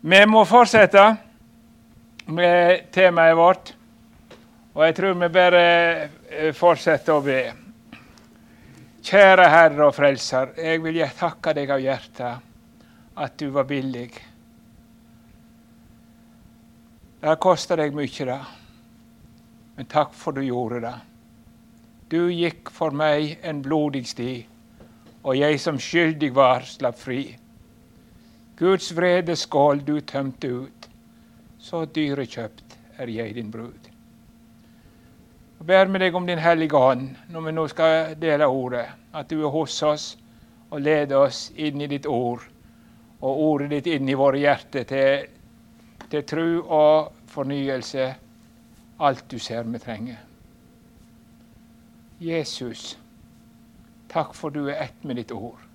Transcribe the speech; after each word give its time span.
Vi 0.00 0.18
må 0.30 0.44
fortsette 0.46 1.02
med 2.30 2.84
temaet 2.94 3.36
vårt. 3.36 3.72
Og 4.76 4.84
jeg 4.86 4.94
tror 4.94 5.16
vi 5.18 5.28
bare 5.34 5.62
eh, 6.30 6.52
fortsetter 6.54 7.16
å 7.16 7.24
be. 7.24 7.40
Kjære 9.08 9.48
Herre 9.50 9.88
og 9.88 9.96
Frelser, 9.96 10.52
jeg 10.54 10.82
vil 10.84 11.00
takke 11.18 11.54
deg 11.56 11.72
av 11.74 11.82
hjertet 11.82 13.18
at 13.18 13.34
du 13.40 13.48
var 13.50 13.66
billig. 13.66 14.12
Det 17.18 17.26
har 17.26 17.40
kosta 17.42 17.74
deg 17.80 17.96
mye, 17.96 18.28
da. 18.28 18.38
Men 19.74 19.90
takk 19.90 20.14
for 20.14 20.36
du 20.36 20.44
gjorde 20.46 20.84
det. 20.84 20.94
Du 22.12 22.20
gikk 22.30 22.70
for 22.70 22.94
meg 22.94 23.40
en 23.42 23.64
blodig 23.66 24.04
sti, 24.06 24.30
og 25.24 25.34
jeg 25.40 25.58
som 25.58 25.82
skyldig 25.82 26.30
var, 26.36 26.62
slapp 26.68 27.02
fri. 27.02 27.22
Guds 28.58 28.92
vredeskål 28.92 29.84
du 29.86 30.00
tømte 30.00 30.48
ut, 30.48 30.88
så 31.62 31.84
dyrekjøpt 31.84 32.74
er 32.98 33.10
jeg 33.14 33.36
din 33.36 33.52
brud. 33.54 33.84
Og 35.58 35.66
ber 35.66 35.86
med 35.86 36.02
deg 36.02 36.14
om 36.18 36.26
Din 36.26 36.42
hellige 36.42 36.74
ånd 36.74 37.12
når 37.30 37.44
vi 37.46 37.52
nå 37.54 37.66
skal 37.70 38.16
dele 38.18 38.46
ordet, 38.46 38.86
at 39.14 39.30
du 39.30 39.44
er 39.44 39.54
hos 39.54 39.76
oss 39.82 40.08
og 40.70 40.82
leder 40.82 41.22
oss 41.22 41.52
inn 41.54 41.80
i 41.80 41.86
ditt 41.86 42.06
ord, 42.06 42.42
og 43.20 43.42
ordet 43.44 43.70
ditt 43.70 43.92
inn 43.94 44.10
i 44.10 44.18
våre 44.18 44.42
hjerter 44.42 44.90
til, 44.90 45.28
til 46.10 46.26
tru 46.26 46.58
og 46.62 47.14
fornyelse, 47.30 48.10
alt 48.98 49.24
du 49.30 49.38
ser 49.38 49.70
vi 49.70 49.78
trenger. 49.78 50.18
Jesus, 52.18 52.96
takk 54.10 54.34
for 54.34 54.50
du 54.50 54.64
er 54.66 54.82
ett 54.88 55.04
med 55.06 55.22
ditt 55.22 55.30
ord. 55.30 55.67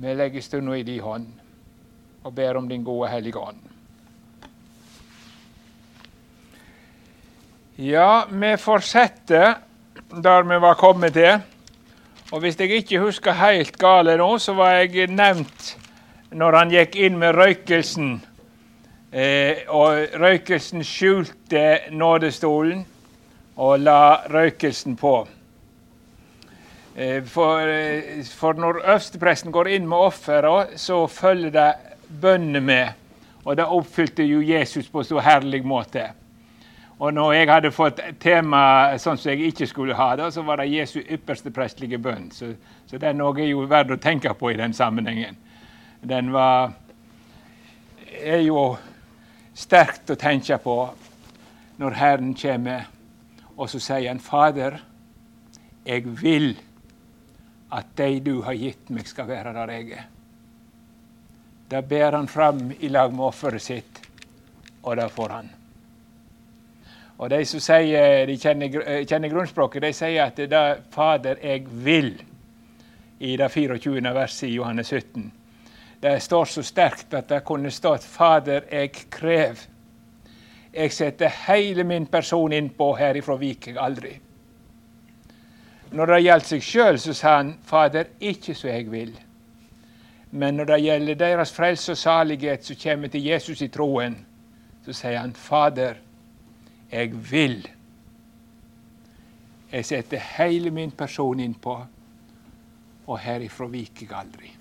Vi 0.00 0.14
legger 0.14 0.40
stunda 0.40 0.76
i 0.78 0.84
din 0.86 1.00
hånd 1.02 1.26
og 2.22 2.34
ber 2.34 2.56
om 2.56 2.68
din 2.68 2.84
gode 2.86 3.08
Hellige 3.10 3.38
Ånd. 3.38 3.58
Ja, 7.82 8.24
vi 8.30 8.52
fortsetter 8.62 9.54
der 10.22 10.42
vi 10.46 10.60
var 10.62 10.74
kommet 10.78 11.12
til. 11.12 11.40
Og 12.32 12.40
hvis 12.40 12.60
jeg 12.60 12.70
ikke 12.70 13.00
husker 13.00 13.32
helt 13.32 13.78
gale 13.78 14.16
nå, 14.16 14.38
så 14.38 14.54
var 14.54 14.70
jeg 14.78 15.10
nevnt 15.10 15.74
når 16.30 16.58
han 16.58 16.70
gikk 16.70 16.94
inn 16.96 17.18
med 17.18 17.34
røykelsen. 17.34 18.12
Eh, 19.10 19.66
og 19.66 20.14
røykelsen 20.20 20.84
skjulte 20.84 21.90
nådestolen 21.90 22.86
og 23.56 23.80
la 23.80 24.28
røykelsen 24.30 24.94
på. 24.96 25.16
Eh, 26.98 27.24
for, 27.24 27.60
eh, 27.60 28.24
for, 28.24 28.52
når 28.58 28.80
øverstepresten 28.82 29.52
går 29.52 29.68
inn 29.68 29.84
med 29.86 29.98
offeret, 29.98 30.72
så 30.80 31.06
følger 31.06 31.50
det 31.50 31.72
bønner 32.20 32.60
med. 32.60 32.88
Og 33.44 33.56
det 33.56 33.66
oppfylte 33.70 34.26
jo 34.26 34.40
Jesus 34.42 34.88
på 34.90 35.04
så 35.06 35.22
herlig 35.22 35.62
måte. 35.62 36.08
Og 36.98 37.14
når 37.14 37.32
jeg 37.32 37.50
hadde 37.52 37.70
fått 37.70 38.00
tema 38.18 38.98
sånn 38.98 39.16
som 39.16 39.30
jeg 39.30 39.52
ikke 39.52 39.70
skulle 39.70 39.94
ha 39.94 40.08
det, 40.18 40.32
så 40.34 40.42
var 40.42 40.58
det 40.58 40.72
Jesu 40.72 40.98
ypperste 40.98 41.54
prestlige 41.54 42.02
bønn. 42.02 42.32
Så, 42.34 42.50
så 42.90 42.98
det 42.98 43.12
er 43.12 43.46
jo 43.46 43.62
verdt 43.70 43.94
å 43.94 44.02
tenke 44.02 44.34
på 44.34 44.50
i 44.50 44.58
den 44.58 44.74
sammenhengen. 44.74 45.38
Den 46.02 46.32
var 46.34 46.72
er 48.10 48.42
jo 48.42 48.72
sterkt 49.54 50.10
å 50.10 50.18
tenke 50.18 50.58
på 50.58 50.80
når 51.78 51.94
Herren 51.94 52.34
kommer, 52.34 52.88
og 53.54 53.70
så 53.70 53.78
sier 53.78 54.08
han, 54.10 54.18
Fader, 54.18 54.80
jeg 55.86 56.02
vil 56.18 56.56
at 57.70 57.86
de 57.96 58.20
du 58.20 58.40
har 58.42 58.56
gitt 58.56 58.90
meg, 58.90 59.06
skal 59.08 59.28
være 59.28 59.52
der 59.52 59.72
jeg 59.74 59.92
er. 59.92 60.06
Da 61.68 61.82
ber 61.82 62.12
han 62.16 62.28
fram 62.28 62.70
i 62.80 62.88
lag 62.88 63.12
med 63.12 63.26
offeret 63.28 63.62
sitt, 63.62 64.00
og 64.82 64.96
det 64.96 65.10
får 65.12 65.28
han. 65.28 65.50
Og 67.18 67.30
De 67.30 67.44
som 67.44 67.60
sier, 67.60 68.26
de 68.26 68.36
kjenner, 68.38 68.80
eh, 68.86 69.04
kjenner 69.06 69.28
grunnspråket, 69.28 69.82
de 69.82 69.92
sier 69.92 70.24
at 70.24 70.36
det 70.36 70.52
er 70.52 70.80
'Fader, 70.90 71.36
jeg 71.42 71.66
vil' 71.66 72.22
i 73.20 73.36
det 73.36 73.50
24. 73.50 74.14
verset 74.14 74.48
i 74.48 74.54
Johannes 74.54 74.86
17. 74.86 75.32
Det 76.00 76.22
står 76.22 76.44
så 76.44 76.62
sterkt 76.62 77.14
at 77.14 77.28
det 77.28 77.44
kunne 77.44 77.70
stått 77.70 78.04
'Fader, 78.04 78.62
jeg 78.70 78.90
krev'. 79.10 79.66
Jeg 80.72 80.92
setter 80.92 81.28
hele 81.28 81.84
min 81.84 82.06
person 82.06 82.52
innpå, 82.52 82.96
herifra 82.96 83.36
viker 83.36 83.72
jeg 83.72 83.82
aldri. 83.82 84.20
Når 85.90 86.06
det 86.06 86.22
gjaldt 86.22 86.46
seg 86.50 86.62
sjøl, 86.64 86.98
så 87.00 87.14
sa 87.16 87.36
han, 87.36 87.54
'Fader, 87.64 88.04
ikke 88.20 88.54
så 88.54 88.68
jeg 88.68 88.90
vil'. 88.92 89.16
Men 90.30 90.54
når 90.54 90.64
det 90.64 90.82
gjelder 90.82 91.14
deres 91.14 91.52
frelse 91.52 91.92
og 91.92 91.98
salighet 91.98 92.64
som 92.64 92.76
kommer 92.76 93.08
til 93.08 93.24
Jesus 93.24 93.62
i 93.62 93.68
troen, 93.68 94.26
så 94.84 94.92
sier 94.92 95.18
han, 95.18 95.32
'Fader, 95.32 95.94
jeg 96.92 97.12
vil'. 97.32 97.68
Jeg 99.72 99.84
setter 99.84 100.18
hele 100.18 100.70
min 100.70 100.90
person 100.90 101.40
innpå, 101.40 101.86
og 103.06 103.18
herifra 103.18 103.66
viker 103.66 104.06
jeg 104.06 104.18
aldri. 104.18 104.52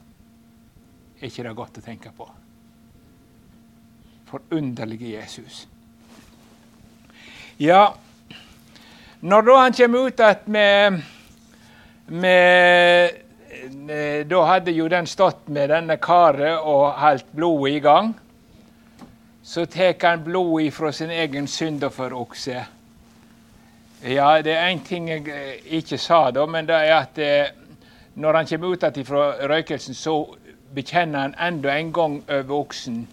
Er 1.21 1.25
ikke 1.25 1.43
det 1.43 1.55
godt 1.55 1.77
å 1.77 1.81
tenke 1.81 2.11
på? 2.17 2.27
Forunderlige 4.25 5.19
Jesus. 5.19 5.67
Ja, 7.59 7.93
når 9.21 9.41
da 9.41 9.55
han 9.61 9.73
kommer 9.73 10.07
ut 10.07 10.19
at 10.19 10.47
med 10.47 11.01
med, 12.07 13.11
eh, 13.89 14.27
da 14.27 14.45
hadde 14.45 14.71
jo 14.71 14.87
den 14.87 15.07
stått 15.07 15.47
med 15.47 15.69
denne 15.69 15.97
karet 15.99 16.59
og 16.59 16.93
holdt 17.01 17.31
blodet 17.35 17.75
i 17.75 17.79
gang. 17.83 18.13
Så 19.43 19.65
tar 19.65 19.95
han 20.01 20.23
blodet 20.23 20.73
fra 20.73 20.91
sin 20.91 21.09
egen 21.09 21.47
synderforokse. 21.47 22.65
Ja, 24.03 24.41
det 24.41 24.53
er 24.53 24.69
én 24.69 24.83
ting 24.85 25.09
jeg 25.09 25.27
eh, 25.27 25.77
ikke 25.79 25.97
sa, 25.97 26.31
da, 26.31 26.45
men 26.45 26.67
det 26.67 26.75
er 26.75 26.95
at 26.95 27.17
eh, 27.17 27.49
når 28.15 28.33
han 28.33 28.47
kommer 28.47 28.67
ut 28.67 29.07
fra 29.07 29.47
røykelsen, 29.47 29.93
så 29.93 30.35
bekjenner 30.73 31.19
han 31.19 31.35
enda 31.39 31.77
en 31.77 31.93
gang 31.93 32.23
over 32.29 32.53
oksen 32.59 33.07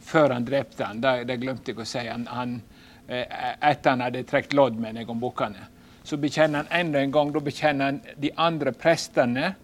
før 0.00 0.32
han 0.32 0.44
drepte 0.44 0.84
han. 0.84 1.00
Det, 1.00 1.26
det 1.28 1.40
glemte 1.40 1.72
jeg 1.72 1.80
å 1.80 1.84
si. 1.84 2.06
Han, 2.06 2.26
han, 2.26 2.62
etter 3.08 3.90
han 3.90 4.00
hadde 4.00 4.22
trukket 4.22 4.54
lodd 4.54 4.78
med 4.78 4.94
meg 4.94 5.10
om 5.10 5.20
bukkene 5.20 5.66
så 6.04 6.16
bekjenner 6.16 6.64
han 6.64 6.86
enda 6.86 7.00
en 7.00 7.12
gang 7.12 7.32
da 7.32 7.42
bekjenner 7.44 7.84
han 7.84 8.00
de 8.20 8.30
andre 8.36 8.72
prestene, 8.72 9.54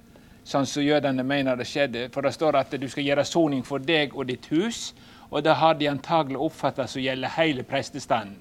sånn 0.47 0.67
som 0.69 0.85
jødene 0.85 1.25
mener 1.27 1.57
det 1.59 1.67
skjedde. 1.67 2.09
For 2.15 2.23
det 2.23 2.35
står 2.37 2.59
at 2.61 2.75
du 2.79 2.89
skal 2.89 3.07
gjøre 3.07 3.25
soning 3.27 3.65
for 3.67 3.83
deg 3.83 4.15
og 4.15 4.29
ditt 4.31 4.47
hus. 4.53 4.93
Og 5.31 5.43
det 5.43 5.57
har 5.59 5.75
de 5.75 5.89
antagelig 5.91 6.39
oppfatta 6.39 6.87
som 6.87 7.03
gjelder 7.03 7.35
hele 7.35 7.65
prestestanden. 7.67 8.39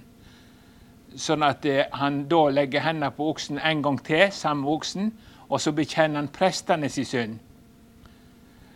Sånn 1.15 1.45
at 1.47 1.65
eh, 1.65 1.87
han 1.95 2.25
da 2.29 2.43
legger 2.51 2.83
hendene 2.83 3.09
på 3.15 3.29
oksen 3.31 3.57
en 3.63 3.81
gang 3.81 3.97
til, 4.03 4.27
samme 4.35 4.67
oksen, 4.67 5.13
og 5.47 5.61
så 5.63 5.71
bekjenner 5.73 6.19
han 6.19 6.31
prestene 6.33 6.89
sin 6.91 7.07
synd. 7.07 7.37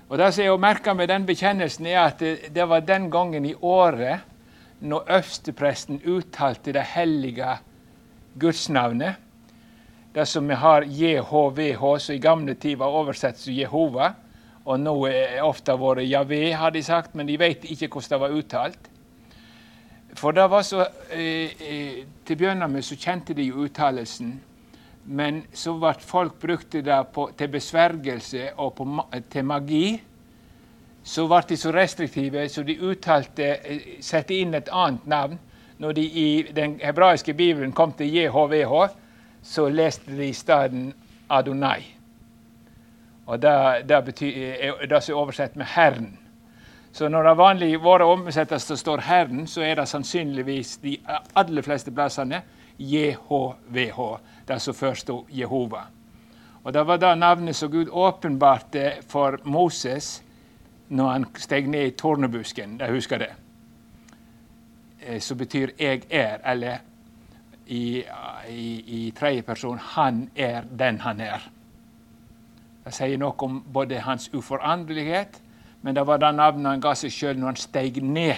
Og 0.09 0.18
Det 0.18 0.31
som 0.34 0.44
jeg 0.44 0.59
merka 0.59 0.94
med 0.97 1.12
den 1.12 1.25
bekjennelsen, 1.28 1.85
er 1.85 2.00
at 2.02 2.19
det, 2.24 2.53
det 2.56 2.66
var 2.69 2.81
den 2.81 3.12
gangen 3.12 3.46
i 3.46 3.53
året 3.62 4.24
når 4.79 5.12
øverstepresten 5.12 6.02
uttalte 6.08 6.74
det 6.74 6.88
hellige 6.96 7.58
gudsnavnet. 8.39 9.16
Det 10.13 10.25
som 10.25 10.47
vi 10.47 10.55
har 10.57 10.81
JHVH, 10.81 11.97
som 11.97 12.16
i 12.16 12.19
gamle 12.19 12.55
tid 12.55 12.77
var 12.77 12.95
oversett 13.01 13.38
som 13.38 13.53
Jehova. 13.53 14.13
Og 14.66 14.79
nå 14.81 14.94
er 15.07 15.41
ofte 15.45 15.73
vært 15.77 16.07
Javé, 16.09 16.51
har 16.53 16.73
de 16.73 16.81
sagt, 16.83 17.16
men 17.16 17.28
de 17.29 17.38
vet 17.39 17.63
ikke 17.66 17.88
hvordan 17.94 18.09
det 18.09 18.19
var 18.23 18.38
uttalt. 18.38 18.89
For 20.17 20.33
det 20.33 20.47
var 20.49 20.61
så, 20.61 20.85
eh, 21.11 21.51
eh, 21.61 22.05
Til 22.25 22.35
å 22.35 22.39
begynne 22.39 22.67
med 22.67 22.83
så 22.83 22.95
kjente 22.95 23.33
de 23.33 23.44
jo 23.44 23.66
uttalelsen. 23.66 24.39
Men 25.05 25.44
så 25.53 25.73
ble 25.79 25.94
folk 25.99 26.39
brukte 26.39 26.81
det 26.81 27.07
på, 27.13 27.31
til 27.38 27.47
besvergelse 27.47 28.51
og 28.57 28.75
på, 28.75 28.85
til 29.29 29.45
magi. 29.45 30.01
Så 31.03 31.28
ble 31.28 31.41
de 31.49 31.57
så 31.57 31.72
restriktive 31.72 32.49
så 32.49 32.64
de 32.64 32.78
uttalte, 32.78 33.55
Sette 34.02 34.34
inn 34.34 34.53
et 34.53 34.69
annet 34.72 35.08
navn 35.08 35.40
når 35.79 35.91
de 35.91 36.02
i 36.02 36.52
den 36.55 36.79
hebraiske 36.84 37.34
bibelen 37.34 37.72
kom 37.72 37.91
til 37.91 38.11
JHVH, 38.14 38.73
så 39.41 39.70
leste 39.70 40.17
de 40.17 40.28
i 40.28 40.34
stedet 40.34 40.93
Adonai. 41.29 41.96
Og 43.26 43.41
Det, 43.41 44.05
betyr, 44.05 44.53
er 44.61 45.14
oversett 45.14 45.55
med 45.55 45.66
'Herren'. 45.66 46.17
Så 46.91 47.08
når 47.08 47.23
det 47.23 47.37
vanlig 47.37 47.84
våre 47.84 48.03
omsettes 48.05 48.72
står 48.76 48.97
'Herren', 48.97 49.47
så 49.47 49.61
er 49.61 49.76
det 49.76 49.87
sannsynligvis 49.87 50.78
de 50.78 50.97
aller 51.35 51.61
fleste 51.61 51.91
plassene 51.91 52.41
JHVH, 52.79 54.17
det 54.47 54.61
som 54.61 54.73
før 54.73 54.93
sto 54.93 55.26
Jehova. 55.29 55.87
Og 56.64 56.73
Det 56.73 56.87
var 56.87 56.97
det 56.97 57.17
navnet 57.17 57.55
som 57.55 57.72
Gud 57.72 57.87
åpenbarte 57.91 58.91
for 59.08 59.40
Moses 59.43 60.23
når 60.90 61.11
han 61.11 61.26
steg 61.35 61.67
ned 61.67 61.87
i 61.87 61.90
tornebusken. 61.90 62.79
Jeg 62.79 62.90
husker 62.90 63.17
det. 63.17 63.29
Eh, 65.01 65.19
som 65.19 65.37
betyr 65.37 65.72
'jeg 65.79 66.01
er', 66.09 66.40
eller 66.46 66.78
i, 67.67 68.03
i, 68.49 68.84
i 68.87 69.11
tredje 69.11 69.41
person 69.41 69.78
'han 69.78 70.29
er 70.35 70.61
den 70.79 70.99
han 70.99 71.22
er'. 71.22 71.49
Det 72.85 72.93
sier 72.93 73.17
noe 73.17 73.34
om 73.37 73.63
både 73.73 73.99
hans 73.99 74.29
uforanderlighet, 74.34 75.41
men 75.81 75.96
det 75.96 76.07
var 76.07 76.17
det 76.17 76.35
navnet 76.35 76.72
han 76.72 76.81
ga 76.81 76.93
seg 76.93 77.11
sjøl 77.11 77.37
når 77.37 77.46
han 77.46 77.55
steg 77.55 78.03
ned 78.03 78.35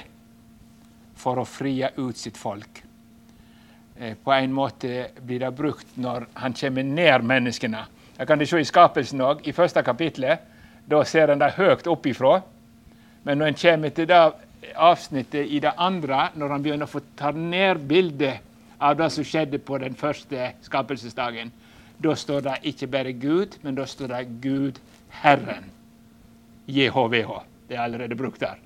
for 1.15 1.39
å 1.39 1.45
frie 1.45 1.89
ut 1.97 2.17
sitt 2.17 2.37
folk. 2.37 2.83
Eh, 3.99 4.15
på 4.23 4.31
en 4.31 4.53
måte 4.53 5.07
blir 5.21 5.39
det 5.39 5.55
brukt 5.55 5.97
når 5.97 6.27
han 6.33 6.53
kommer 6.53 6.83
nær 6.83 7.21
menneskene. 7.21 7.85
Det 8.17 8.27
kan 8.27 8.39
du 8.39 8.45
se 8.45 8.59
i 8.59 8.63
skapelsen 8.63 9.21
òg. 9.21 9.47
I 9.47 9.51
første 9.51 9.83
kapittel. 9.83 10.37
da 10.87 11.03
ser 11.03 11.29
en 11.29 11.39
det 11.39 11.51
høyt 11.51 11.87
oppifra. 11.87 12.41
Men 13.23 13.37
når 13.37 13.45
en 13.47 13.53
kommer 13.53 13.89
til 13.89 14.07
det 14.07 14.33
avsnittet 14.75 15.47
i 15.49 15.59
det 15.59 15.73
andre, 15.77 16.29
når 16.35 16.55
han 16.55 16.63
begynner 16.63 16.89
å 16.89 16.91
få 16.91 17.01
ta 17.17 17.31
ned 17.35 17.83
bildet 17.89 18.41
av 18.81 18.97
det 18.97 19.09
som 19.13 19.25
skjedde 19.25 19.61
på 19.61 19.77
den 19.81 19.97
første 19.97 20.51
skapelsesdagen, 20.65 21.51
da 22.01 22.15
står 22.17 22.41
det 22.47 22.57
ikke 22.71 22.89
bare 22.89 23.13
Gud, 23.13 23.59
men 23.61 23.77
da 23.77 23.85
står 23.85 24.13
det 24.13 24.23
Gud 24.41 24.81
Herren. 25.21 25.69
JHVH. 26.65 27.31
Det 27.69 27.77
er 27.77 27.83
allerede 27.83 28.17
brukt 28.17 28.41
der. 28.41 28.57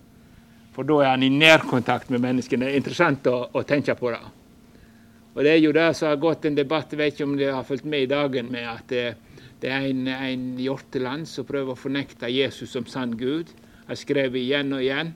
For 0.75 0.87
da 0.87 1.01
er 1.01 1.13
han 1.13 1.23
i 1.23 1.31
nærkontakt 1.31 2.09
med 2.11 2.23
menneskene. 2.23 2.67
Det 2.67 2.75
er 2.75 2.79
interessant 2.79 3.27
å, 3.31 3.37
å, 3.51 3.63
tenke 3.67 3.95
på 3.95 4.11
det. 4.11 4.21
Og 5.35 5.43
Det 5.43 5.51
er 5.51 5.59
jo 5.59 5.73
det 5.75 5.89
som 5.95 6.09
har 6.11 6.21
gått 6.21 6.45
en 6.47 6.55
debatt, 6.55 6.91
jeg 6.91 6.99
vet 6.99 7.15
ikke 7.15 7.27
om 7.27 7.35
dere 7.39 7.57
har 7.57 7.67
fulgt 7.67 7.87
med 7.87 8.05
i 8.05 8.11
dagen, 8.11 8.51
med 8.51 8.67
at 8.71 8.87
det, 8.91 9.05
det 9.59 9.71
er 9.71 9.87
en, 9.89 10.07
en 10.07 10.45
hjorteland 10.59 11.27
som 11.27 11.47
prøver 11.47 11.75
å 11.75 11.79
fornekte 11.79 12.31
Jesus 12.31 12.71
som 12.71 12.87
sann 12.87 13.17
Gud. 13.19 13.51
Har 13.87 13.99
skrevet 13.99 14.39
igjen 14.39 14.71
og 14.75 14.83
igjen 14.83 15.11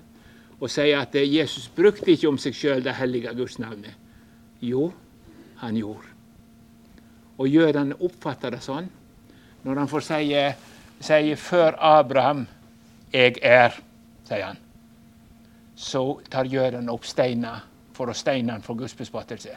og 0.59 0.69
sier 0.69 0.99
at 0.99 1.15
Jesus 1.15 1.69
brukte 1.75 2.11
ikke 2.11 2.27
om 2.27 2.37
seg 2.37 2.55
sjøl 2.55 2.83
det 2.83 2.97
hellige 2.99 3.33
Guds 3.35 3.59
navnet. 3.59 3.95
Jo, 4.61 4.91
han 5.61 5.75
gjorde. 5.75 6.15
Og 7.39 7.47
jødene 7.47 7.95
oppfatter 8.03 8.51
det 8.51 8.63
sånn. 8.63 8.89
Når 9.63 9.79
han 9.79 9.87
får 9.87 9.99
si, 9.99 10.33
si 10.99 11.35
'før 11.35 11.75
Abraham 11.79 12.47
jeg 13.13 13.37
er', 13.41 13.79
sier 14.27 14.45
han, 14.45 14.57
så 15.75 16.19
tar 16.29 16.45
jødene 16.45 16.91
opp 16.91 17.05
steiner 17.05 17.63
for 17.93 18.09
å 18.09 18.13
steine 18.13 18.51
han 18.51 18.61
for 18.61 18.75
gudsbespottelse. 18.75 19.49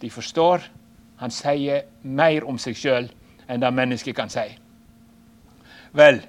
De 0.00 0.10
forstår. 0.10 0.62
Han 1.16 1.30
sier 1.30 1.82
mer 2.02 2.44
om 2.44 2.58
seg 2.58 2.76
sjøl 2.76 3.10
enn 3.48 3.60
det 3.60 3.72
mennesket 3.74 4.16
kan 4.16 4.30
si. 4.30 4.46
Vel, 5.92 6.20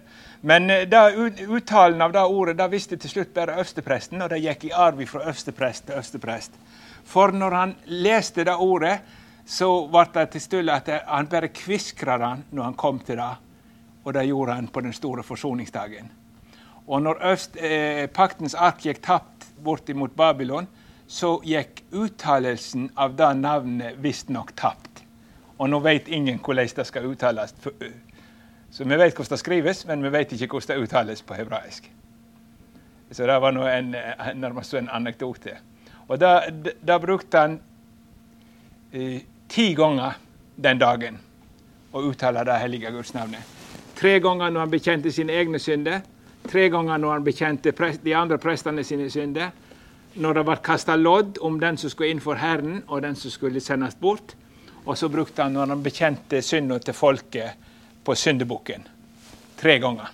men 0.46 0.68
det, 0.68 1.00
uttalen 1.48 2.02
av 2.06 2.12
det 2.14 2.22
ordet 2.22 2.58
det 2.60 2.68
visste 2.70 2.98
til 3.02 3.10
slutt 3.10 3.32
bare 3.34 3.56
øverstepresten, 3.58 4.22
og 4.22 4.30
det 4.30 4.44
gikk 4.44 4.68
i 4.68 4.74
arv 4.78 5.00
fra 5.10 5.24
øversteprest 5.24 5.88
til 5.88 5.96
øversteprest. 5.98 6.60
For 7.06 7.34
når 7.34 7.56
han 7.58 7.74
leste 7.90 8.46
det 8.46 8.54
ordet, 8.54 9.00
så 9.46 9.70
ble 9.90 10.06
det 10.14 10.28
til 10.36 10.44
stille 10.44 10.76
at 10.76 10.92
han 11.08 11.30
bare 11.30 11.50
kviskra 11.50 12.18
det 12.22 12.32
når 12.52 12.64
han 12.64 12.78
kom 12.78 13.00
til 13.00 13.18
det. 13.18 13.32
Og 14.06 14.14
det 14.14 14.28
gjorde 14.28 14.54
han 14.60 14.68
på 14.70 14.86
den 14.86 14.94
store 14.94 15.24
forsoningsdagen. 15.26 16.12
Og 16.88 17.02
når 17.02 17.26
Øst, 17.32 17.58
eh, 17.58 18.06
paktens 18.08 18.54
ark 18.54 18.86
gikk 18.86 19.02
tapt 19.02 19.48
bortimot 19.64 20.14
Babylon, 20.16 20.68
så 21.08 21.40
gikk 21.42 21.84
uttalelsen 21.92 22.92
av 22.98 23.16
det 23.18 23.34
navnet 23.38 23.98
visstnok 23.98 24.54
tapt. 24.56 25.02
Og 25.58 25.70
nå 25.70 25.80
vet 25.80 26.08
ingen 26.08 26.40
hvordan 26.40 26.70
det 26.76 26.86
skal 26.86 27.06
uttales. 27.06 27.56
Så 28.76 28.84
vi 28.84 28.96
vet 29.00 29.16
hvordan 29.16 29.32
det 29.32 29.40
skrives, 29.40 29.86
men 29.88 30.02
vi 30.04 30.10
vet 30.12 30.34
ikke 30.36 30.50
hvordan 30.52 30.76
det 30.76 30.84
uttales 30.84 31.22
på 31.24 31.34
hebraisk. 31.34 31.86
Så 33.12 33.24
det 33.24 33.38
var 33.42 33.54
nå 33.56 33.64
en, 33.72 33.96
nærmest 34.36 34.74
en 34.76 34.90
anekdote. 34.92 35.54
Og 36.08 36.20
da, 36.20 36.98
brukte 37.00 37.40
han 37.40 37.56
eh, 38.92 39.22
ti 39.50 39.70
ganger 39.80 40.18
den 40.60 40.82
dagen 40.82 41.22
å 41.96 42.04
uttale 42.04 42.44
det 42.44 42.58
hellige 42.60 42.92
Guds 42.92 43.14
navnet. 43.16 43.54
Tre 43.96 44.18
ganger 44.20 44.52
når 44.52 44.66
han 44.66 44.74
bekjente 44.74 45.12
sine 45.12 45.38
egne 45.40 45.60
synder. 45.60 46.02
Tre 46.44 46.68
ganger 46.70 47.00
når 47.00 47.14
han 47.14 47.24
bekjente 47.24 47.72
de 48.04 48.16
andre 48.16 48.38
prestene 48.44 48.84
sine 48.84 49.08
synder. 49.10 49.54
Når 50.20 50.34
det 50.34 50.44
ble 50.50 50.58
kasta 50.64 50.98
lodd 51.00 51.40
om 51.40 51.62
den 51.64 51.80
som 51.80 51.94
skulle 51.94 52.12
inn 52.12 52.20
for 52.20 52.36
Herren, 52.44 52.84
og 52.88 53.08
den 53.08 53.16
som 53.16 53.32
skulle 53.32 53.64
sendes 53.64 53.96
bort. 53.96 54.36
Og 54.84 54.98
så 54.98 55.08
brukte 55.10 55.48
han 55.48 55.56
når 55.56 55.78
han 55.78 55.86
bekjente 55.86 56.44
synda 56.44 56.84
til 56.84 56.94
folket 56.94 57.65
på 58.06 58.16
syndebukken. 58.16 58.86
Tre 59.58 59.80
ganger. 59.80 60.12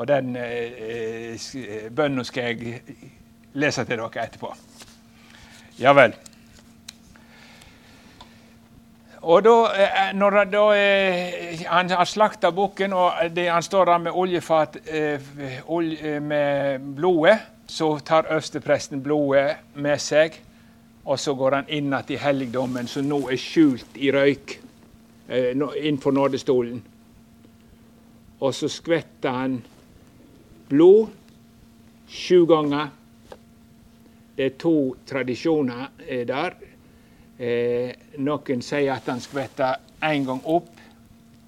Og 0.00 0.08
den 0.08 0.36
eh, 0.36 1.36
eh 1.36 1.90
bønnen 1.92 2.24
skal 2.24 2.42
jeg 2.42 2.80
lese 3.52 3.84
til 3.84 3.98
dere 3.98 4.24
etterpå. 4.24 4.54
Ja 5.78 5.92
vel. 5.92 6.14
Og 9.20 9.44
da, 9.44 9.54
eh, 9.76 10.12
når 10.16 10.44
da, 10.48 10.64
eh, 10.72 11.60
han 11.66 11.90
har 11.90 12.04
slakta 12.04 12.50
bukken, 12.50 12.92
og 12.92 13.12
han 13.36 13.62
står 13.62 13.84
der 13.84 13.98
med 13.98 14.12
oljefat 14.12 14.76
med 16.22 16.78
blodet, 16.96 17.38
så 17.66 17.98
tar 17.98 18.26
øverstepresten 18.30 19.02
blodet 19.02 19.56
med 19.74 19.98
seg, 19.98 20.40
og 21.04 21.18
så 21.18 21.34
går 21.34 21.54
han 21.54 21.68
inn 21.68 21.92
igjen 21.92 22.10
i 22.10 22.16
helligdommen, 22.16 22.88
som 22.88 23.04
nå 23.04 23.28
er 23.30 23.36
skjult 23.36 23.96
i 23.96 24.10
røyk, 24.10 24.60
innenfor 25.30 26.12
nådestolen. 26.12 26.82
Og 28.40 28.54
så 28.54 28.68
skvetter 28.68 29.30
han 29.30 29.58
blod 30.68 31.10
sju 32.10 32.46
ganger 32.46 32.88
det 34.40 34.46
er 34.46 34.54
to 34.56 34.94
tradisjoner 35.04 35.90
eh, 36.06 36.22
der. 36.24 36.54
Eh, 37.36 37.90
noen 38.24 38.62
sier 38.64 38.94
at 38.94 39.08
han 39.12 39.20
skvetter 39.20 39.82
én 40.08 40.24
gang 40.24 40.40
opp, 40.48 40.70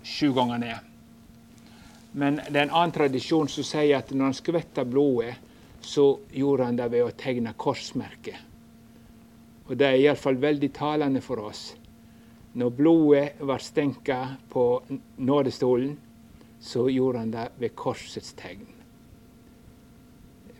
sju 0.05 0.29
ganger 0.37 0.61
ned. 0.61 0.91
Men 2.21 2.37
det 2.43 2.53
er 2.53 2.67
en 2.67 2.75
annen 2.83 2.93
tradisjon 2.93 3.49
som 3.49 3.65
sier 3.65 3.97
at 3.97 4.13
når 4.13 4.29
han 4.29 4.37
skvetter 4.37 4.85
blodet, 4.85 5.39
så 5.81 6.05
gjorde 6.37 6.67
han 6.69 6.77
det 6.83 6.91
ved 6.93 7.07
å 7.07 7.15
tegne 7.17 7.55
korsmerket. 7.57 8.37
Og 9.71 9.73
det 9.81 9.89
er 9.89 10.03
iallfall 10.03 10.37
veldig 10.43 10.73
talende 10.77 11.25
for 11.25 11.41
oss. 11.49 11.71
Når 12.53 12.71
blodet 12.71 13.41
var 13.41 13.59
stenka 13.59 14.19
på 14.49 14.83
nådestolen, 15.17 15.99
så 16.61 16.89
gjorde 16.89 17.19
han 17.19 17.31
det 17.31 17.49
ved 17.59 17.75
korsets 17.75 18.33
tegn. 18.39 18.67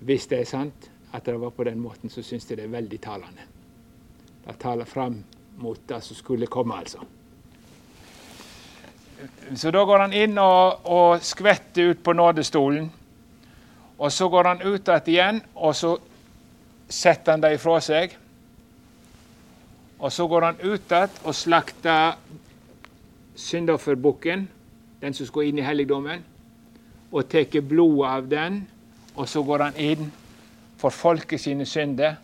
Hvis 0.03 0.27
det 0.27 0.41
er 0.41 0.49
sant, 0.49 0.89
at 1.13 1.27
det 1.27 1.37
var 1.41 1.51
på 1.51 1.65
den 1.65 1.79
måten, 1.79 2.11
så 2.11 2.23
syns 2.23 2.49
jeg 2.51 2.59
det 2.59 2.65
er 2.65 2.73
veldig 2.73 3.01
talende. 3.01 3.45
Det 4.43 4.57
taler 4.59 4.89
fram 4.89 5.21
mot 5.63 5.79
det 5.89 6.01
som 6.03 6.17
skulle 6.17 6.47
komme, 6.47 6.75
altså. 6.75 7.05
Så 9.55 9.71
da 9.71 9.85
går 9.85 9.99
han 9.99 10.17
inn 10.17 10.39
og, 10.39 10.89
og 10.91 11.23
skvetter 11.23 11.93
ut 11.93 12.03
på 12.03 12.13
nådestolen. 12.17 12.89
Og 13.99 14.13
så 14.13 14.29
går 14.29 14.49
han 14.49 14.63
ut 14.65 14.89
igjen, 15.07 15.43
og 15.55 15.77
så 15.77 15.93
setter 16.89 17.37
han 17.37 17.45
det 17.45 17.55
ifra 17.55 17.79
seg. 17.81 18.17
Og 20.03 20.13
så 20.13 20.27
går 20.27 20.49
han 20.49 20.59
ut 20.63 20.91
igjen 20.91 21.21
og 21.23 21.35
slakter 21.35 22.17
syndofferbukken, 23.39 24.49
den 25.01 25.15
som 25.15 25.29
skal 25.29 25.47
inn 25.47 25.61
i 25.63 25.67
helligdommen, 25.67 26.25
og 27.13 27.29
tar 27.31 27.63
blodet 27.63 28.09
av 28.11 28.29
den. 28.29 28.59
Og 29.15 29.29
så 29.29 29.43
går 29.47 29.69
han 29.69 29.79
inn 29.79 30.11
for 30.81 30.91
folket 30.91 31.41
sine 31.41 31.67
synder 31.69 32.17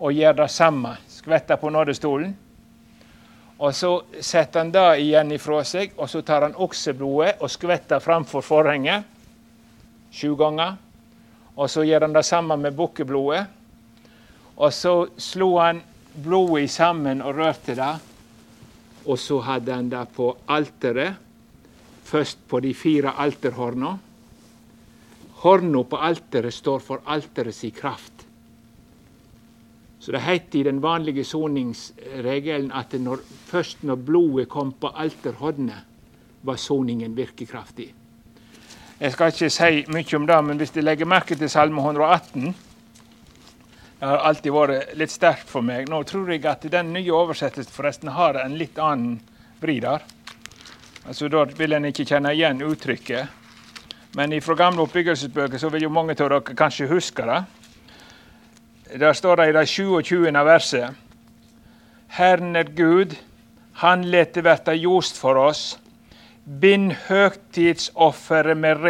og 0.00 0.16
gjør 0.16 0.40
det 0.42 0.48
samme. 0.50 0.96
Skvetter 1.08 1.60
på 1.60 1.70
nådestolen. 1.70 2.32
Og 3.60 3.74
så 3.76 3.90
setter 4.24 4.64
han 4.64 4.72
det 4.72 4.86
igjen 5.04 5.34
ifra 5.36 5.60
seg, 5.68 5.92
og 6.00 6.08
så 6.08 6.22
tar 6.24 6.46
han 6.48 6.56
okseblodet 6.56 7.42
og 7.44 7.52
skvetter 7.52 8.00
framfor 8.00 8.42
forhenget 8.42 9.04
sju 10.10 10.32
ganger. 10.34 10.78
Og 11.60 11.68
så 11.70 11.84
gjør 11.84 12.08
han 12.08 12.16
det 12.16 12.24
samme 12.24 12.56
med 12.56 12.74
bukkeblodet. 12.74 13.44
Og 14.56 14.72
så 14.72 14.94
slo 15.20 15.52
han 15.60 15.82
blodet 16.14 16.70
sammen 16.70 17.22
og 17.22 17.36
rørte 17.38 17.74
det. 17.78 17.92
Og 19.06 19.18
så 19.18 19.40
hadde 19.40 19.74
han 19.74 19.90
det 19.90 20.06
på 20.14 20.30
alteret, 20.48 21.14
først 22.04 22.42
på 22.48 22.60
de 22.60 22.74
fire 22.74 23.14
alterhorna. 23.18 23.96
Horna 25.40 25.82
på 25.82 25.96
alteret 25.96 26.54
står 26.54 26.82
for 26.84 27.06
alterets 27.06 27.64
kraft. 27.76 28.26
Så 30.00 30.12
det 30.12 30.20
heter 30.24 30.60
i 30.60 30.62
den 30.62 30.82
vanlige 30.82 31.24
soningsregelen 31.24 32.72
at 32.72 32.92
når, 33.00 33.20
først 33.46 33.82
når 33.84 33.96
blodet 33.96 34.48
kom 34.48 34.72
på 34.72 34.88
alterhornet, 34.96 35.86
var 36.42 36.56
soningen 36.56 37.16
virkekraftig. 37.16 37.90
Jeg 39.00 39.12
skal 39.12 39.32
ikke 39.32 39.50
si 39.52 39.84
mye 39.92 40.16
om 40.16 40.26
det, 40.26 40.38
men 40.44 40.56
hvis 40.56 40.72
de 40.72 40.80
legger 40.80 41.08
merke 41.08 41.36
til 41.36 41.50
Salme 41.52 41.80
118 41.80 42.54
Det 44.00 44.06
har 44.08 44.22
alltid 44.24 44.52
vært 44.56 44.94
litt 44.96 45.12
sterkt 45.12 45.50
for 45.52 45.60
meg. 45.60 45.90
Nå 45.92 45.98
tror 46.08 46.30
jeg 46.32 46.46
at 46.48 46.62
den 46.72 46.94
nye 46.94 47.12
oversettelsen 47.12 47.74
forresten 47.74 48.08
har 48.16 48.38
en 48.40 48.54
litt 48.56 48.78
annen 48.80 49.18
vri 49.60 49.74
der. 49.84 50.06
Altså, 51.04 51.28
Da 51.28 51.44
vil 51.44 51.76
en 51.76 51.84
ikke 51.84 52.06
kjenne 52.08 52.32
igjen 52.32 52.62
uttrykket. 52.64 53.28
Men 54.16 54.32
fra 54.40 54.56
gamle 54.56 54.86
oppbyggelsesbøker 54.86 55.60
så 55.60 55.68
vil 55.68 55.84
jo 55.84 55.92
mange 55.92 56.16
av 56.16 56.30
dere 56.30 56.40
kanskje 56.56 56.88
huske 56.88 57.28
det. 57.28 57.44
Der 58.98 59.12
står 59.12 59.36
det 59.36 59.48
i 59.50 59.52
det 59.52 59.68
27. 59.68 60.32
verset. 60.32 60.96
Herren 62.08 62.56
er 62.56 62.72
Gud, 62.74 63.16
Han 63.72 64.02
let 64.04 64.34
det 64.34 64.44
verta 64.44 64.72
ljost 64.74 65.16
for 65.16 65.36
oss. 65.36 65.78
Bind 66.44 66.92
høgtidsofferet 67.08 68.56
med 68.56 68.82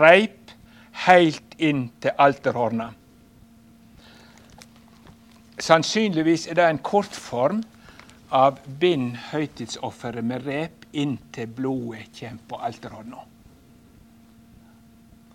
reip, 0.00 0.50
helt 1.06 1.54
inn 1.58 1.90
til 2.00 2.10
alterhorna. 2.18 2.92
Sannsynligvis 5.62 6.48
er 6.50 6.58
det 6.58 6.64
en 6.66 6.80
kortform 6.82 7.60
av 8.34 8.58
bind 8.82 9.14
høytidsofferet 9.30 10.24
med 10.26 10.46
rep 10.46 10.86
inntil 10.92 11.52
blodet 11.54 12.08
kommer 12.18 12.48
på 12.48 12.56
alterhånda'. 12.56 13.28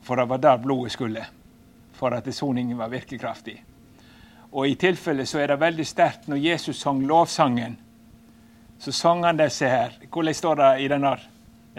For 0.03 0.15
det 0.15 0.29
var 0.29 0.37
der 0.37 0.57
blodet 0.57 0.91
skulle, 0.91 1.25
for 1.93 2.09
at 2.09 2.35
soningen 2.35 2.77
var 2.77 2.89
virkekraftig. 2.89 3.63
Og 4.51 4.67
i 4.67 4.75
tilfelle 4.75 5.25
så 5.25 5.39
er 5.39 5.47
det 5.47 5.59
veldig 5.59 5.85
sterkt 5.87 6.27
når 6.27 6.37
Jesus 6.37 6.79
sang 6.79 7.01
lovsangen. 7.07 7.77
Så 8.79 8.91
sang 8.91 9.23
han 9.23 9.37
disse 9.37 9.67
her. 9.69 9.91
Hvordan 10.11 10.33
står 10.33 10.55
det 10.55 10.81
i 10.81 10.87
denne 10.87 11.17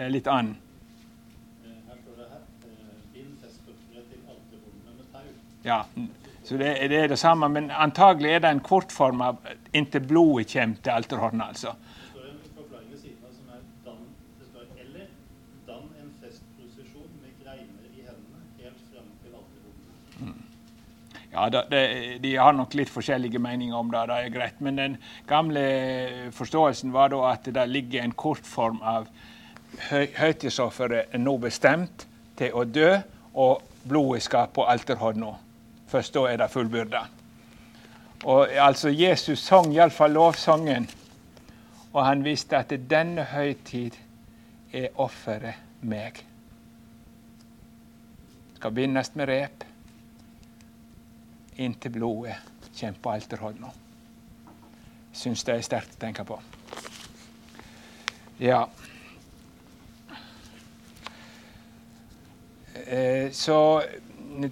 litt 0.07 0.27
annen. 0.27 0.57
Ja, 5.63 5.85
så 6.49 6.57
det, 6.57 6.69
det, 6.89 6.97
er 6.97 7.07
det 7.11 7.19
samme, 7.21 7.45
men 7.53 7.67
antagelig 7.69 8.31
er 8.33 8.39
det 8.41 8.49
en 8.49 8.59
kortform 8.65 9.19
av 9.21 9.35
'inntil 9.69 10.07
blodet 10.07 10.49
kommer 10.49 10.79
til 10.81 10.89
alterhånden, 10.89 11.41
altså. 11.45 11.75
Ja, 21.31 21.49
de, 21.49 22.17
De 22.19 22.35
har 22.35 22.53
nok 22.53 22.73
litt 22.73 22.89
forskjellige 22.89 23.39
meninger 23.39 23.77
om 23.77 23.91
det, 23.93 24.07
det 24.09 24.15
er 24.17 24.33
greit. 24.33 24.57
Men 24.59 24.75
den 24.75 24.97
gamle 25.27 25.61
forståelsen 26.35 26.91
var 26.91 27.13
da 27.13 27.19
at 27.29 27.45
det 27.45 27.67
ligger 27.69 28.03
en 28.03 28.11
kortform 28.11 28.81
av 28.81 29.05
høy, 29.91 30.07
høytidsofferet 30.17 31.13
nå 31.21 31.37
bestemt 31.37 32.07
til 32.41 32.57
å 32.57 32.65
dø, 32.65 32.97
og 33.37 33.61
blodet 33.85 34.25
skal 34.25 34.49
på 34.51 34.65
alterhånda. 34.65 35.35
Først 35.89 36.13
da 36.13 36.25
er 36.29 36.37
det 36.37 36.51
fullbyrda. 36.53 37.03
Og 38.29 38.51
altså 38.51 38.89
Jesus 38.89 39.39
sang 39.39 39.71
iallfall 39.73 40.13
lovsangen, 40.13 40.89
og 41.93 42.05
han 42.05 42.23
visste 42.23 42.57
at 42.57 42.73
denne 42.89 43.23
høytid 43.31 43.97
er 44.73 44.93
offeret 44.99 45.81
meg. 45.81 46.19
Skal 48.59 48.75
bindes 48.75 49.15
med 49.15 49.31
rep 49.31 49.65
inntil 51.59 51.91
blodet 51.91 52.35
kommer 52.79 52.99
på 53.01 53.11
alterhånda. 53.11 53.71
Syns 55.13 55.43
det 55.43 55.55
er 55.57 55.65
sterkt 55.65 55.97
å 55.97 55.99
tenke 55.99 56.23
på. 56.23 56.37
Ja. 58.39 58.61
Eh, 62.85 63.31
så 63.35 63.57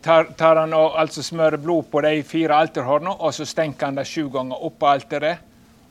tar, 0.01 0.31
tar 0.37 0.55
han 0.55 0.73
og 0.73 0.99
altså 0.99 1.23
smører 1.23 1.61
blod 1.61 1.89
på 1.91 2.01
de 2.05 2.21
fire 2.27 2.55
alterhornene, 2.65 3.15
og 3.19 3.33
så 3.33 3.45
stenker 3.45 3.89
han 3.89 3.99
det 3.99 4.07
sju 4.09 4.27
ganger 4.33 4.63
opp 4.67 4.79
på 4.79 4.89
alteret. 4.91 5.43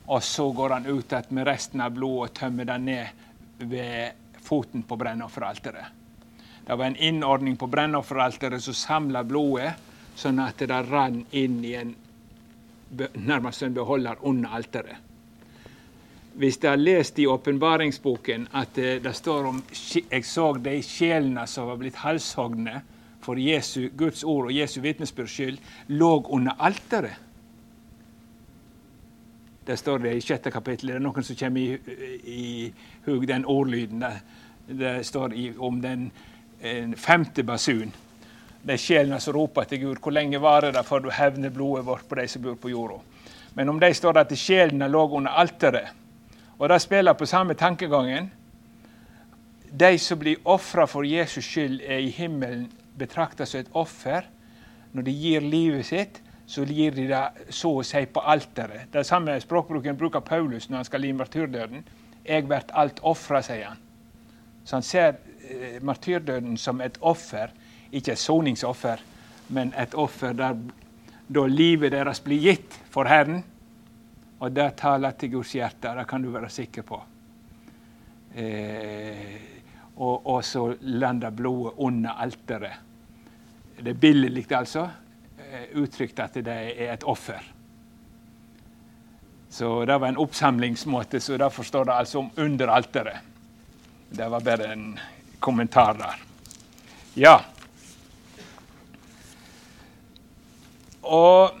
Og 0.07 0.23
så 0.23 0.45
går 0.55 0.77
han 0.77 0.87
ut 0.87 1.11
igjen 1.11 1.35
med 1.35 1.47
resten 1.49 1.83
av 1.83 1.91
blodet 1.95 2.29
og 2.29 2.35
tømmer 2.37 2.67
det 2.69 2.77
ned 2.79 3.23
ved 3.67 4.43
foten 4.47 4.85
på 4.87 4.95
brennofferalteret. 4.95 5.95
Det 6.67 6.75
var 6.75 6.85
en 6.85 6.95
innordning 6.95 7.57
på 7.59 7.67
brennofferalteret 7.67 8.63
som 8.63 8.75
samla 8.75 9.23
blodet 9.27 9.73
sånn 10.17 10.39
at 10.43 10.59
det 10.59 10.79
rann 10.87 11.21
inn 11.31 11.59
i 11.63 11.75
en 11.79 11.93
nærmest 13.13 13.63
en 13.63 13.75
beholder 13.75 14.23
under 14.23 14.55
alteret. 14.55 15.03
Hvis 16.37 16.59
dere 16.61 16.75
har 16.75 16.81
lest 16.81 17.19
i 17.19 17.25
åpenbaringsboken 17.27 18.47
at 18.53 18.75
det, 18.75 18.99
det, 19.03 19.13
står 19.15 19.47
om 19.49 19.61
jeg 19.73 20.25
så 20.25 20.51
de 20.61 20.75
sjelene 20.85 21.47
som 21.49 21.67
var 21.71 21.79
blitt 21.81 21.97
halshogne 22.03 22.81
for 23.27 23.39
Jesu, 23.39 23.89
Guds 23.97 24.23
ord 24.23 24.47
og 24.47 24.55
Jesu 24.55 24.79
vitnesbyrds 24.81 25.35
skyld, 25.35 25.57
lå 25.91 26.11
under 26.31 26.55
alteret. 26.63 27.19
Det 29.67 29.75
står 29.75 29.99
det 30.05 30.15
i 30.15 30.23
sjette 30.23 30.51
kapittel. 30.51 30.93
Det 30.93 30.95
er 30.95 31.03
noen 31.03 31.27
som 31.27 31.35
kommer 31.35 31.59
i, 31.59 31.77
i 32.23 32.43
hug 33.05 33.27
den 33.27 33.43
ordlyden. 33.45 34.05
Det, 34.67 34.93
står 35.05 35.35
i, 35.35 35.49
om 35.59 35.81
den 35.83 36.11
femte 36.95 37.43
basun 37.43 37.91
det 38.67 38.73
er 38.75 38.81
sjelene 38.83 39.19
som 39.23 39.35
roper 39.37 39.63
til 39.63 39.79
Gud. 39.79 39.99
Hvor 40.03 40.11
lenge 40.11 40.41
varer 40.43 40.73
det 40.75 40.83
før 40.83 41.05
du 41.05 41.11
hevner 41.13 41.53
blodet 41.53 41.85
vårt 41.87 42.07
på 42.09 42.17
de 42.19 42.25
som 42.27 42.41
bor 42.43 42.57
på 42.59 42.71
jorda? 42.73 42.97
Men 43.55 43.69
om 43.69 43.79
de 43.79 43.93
står 43.95 44.17
det 44.17 44.25
at 44.25 44.39
sjelene 44.39 44.89
lå 44.91 45.05
under 45.19 45.31
alteret. 45.39 45.93
Og 46.57 46.67
det 46.69 46.81
spiller 46.81 47.13
på 47.13 47.25
samme 47.25 47.53
tankegangen. 47.53 48.31
De 49.71 49.97
som 49.99 50.19
blir 50.19 50.43
ofra 50.43 50.87
for 50.87 51.07
Jesus 51.07 51.45
skyld, 51.45 51.79
er 51.85 52.03
i 52.03 52.11
himmelen 52.11 52.67
betrakta 52.97 53.45
som 53.45 53.61
et 53.61 53.71
offer. 53.73 54.27
Når 54.93 55.07
de 55.07 55.13
gir 55.13 55.45
livet 55.45 55.85
sitt, 55.85 56.21
så 56.47 56.63
gir 56.65 56.95
de 56.95 57.07
det 57.09 57.51
så 57.53 57.73
å 57.79 57.85
si 57.85 58.05
på 58.05 58.23
alteret. 58.23 58.87
Det 58.91 59.03
samme 59.05 59.35
språkbruken 59.43 59.97
bruker 59.99 60.23
Paulus 60.23 60.69
når 60.69 60.81
han 60.81 60.89
skal 60.89 61.05
i 61.05 61.11
martyrdøden. 61.11 61.83
'Jeg 62.27 62.47
blir 62.47 62.63
alt 62.73 62.99
ofra', 63.03 63.41
sier 63.41 63.65
han. 63.69 63.77
Så 64.63 64.75
han 64.75 64.83
ser 64.83 65.15
eh, 65.49 65.81
martyrdøden 65.81 66.57
som 66.57 66.81
et 66.81 66.97
offer 67.01 67.51
ikke 67.91 68.11
et 68.11 68.19
soningsoffer, 68.19 69.01
men 69.49 69.73
et 69.79 69.95
offer 69.95 70.33
der 70.35 70.57
da 71.27 71.43
livet 71.47 71.91
deres 71.91 72.19
blir 72.23 72.39
gitt 72.39 72.79
for 72.91 73.07
Herren. 73.07 73.43
Og 74.39 74.51
det 74.53 74.75
taler 74.77 75.15
til 75.17 75.31
Guds 75.37 75.55
hjerte, 75.55 75.95
det 75.97 76.07
kan 76.07 76.21
du 76.21 76.29
være 76.31 76.49
sikker 76.49 76.85
på. 76.85 76.99
Eh, 78.37 79.37
og, 79.97 80.27
og, 80.27 80.43
så 80.45 80.75
lander 80.81 81.33
blodet 81.33 81.73
under 81.77 82.19
alteret. 82.21 82.86
Det 83.77 83.89
er 83.93 83.99
billedlig, 84.01 84.45
altså. 84.51 84.89
Eh, 85.37 85.77
uttrykt 85.77 86.19
at 86.19 86.39
det 86.43 86.53
er 86.53 86.93
et 86.93 87.03
offer. 87.03 87.43
Så 89.49 89.85
det 89.85 89.97
var 89.97 90.07
en 90.11 90.17
oppsamlingsmåte, 90.17 91.19
så 91.19 91.37
derfor 91.37 91.63
står 91.63 91.85
det 91.85 91.93
altså 91.93 92.19
om 92.19 92.31
under 92.35 92.67
alteret. 92.67 93.17
Det 94.09 94.29
var 94.29 94.39
bare 94.39 94.71
en 94.73 94.99
kommentar 95.39 95.93
der. 95.93 96.19
Ja. 97.13 97.37
Og 101.01 101.51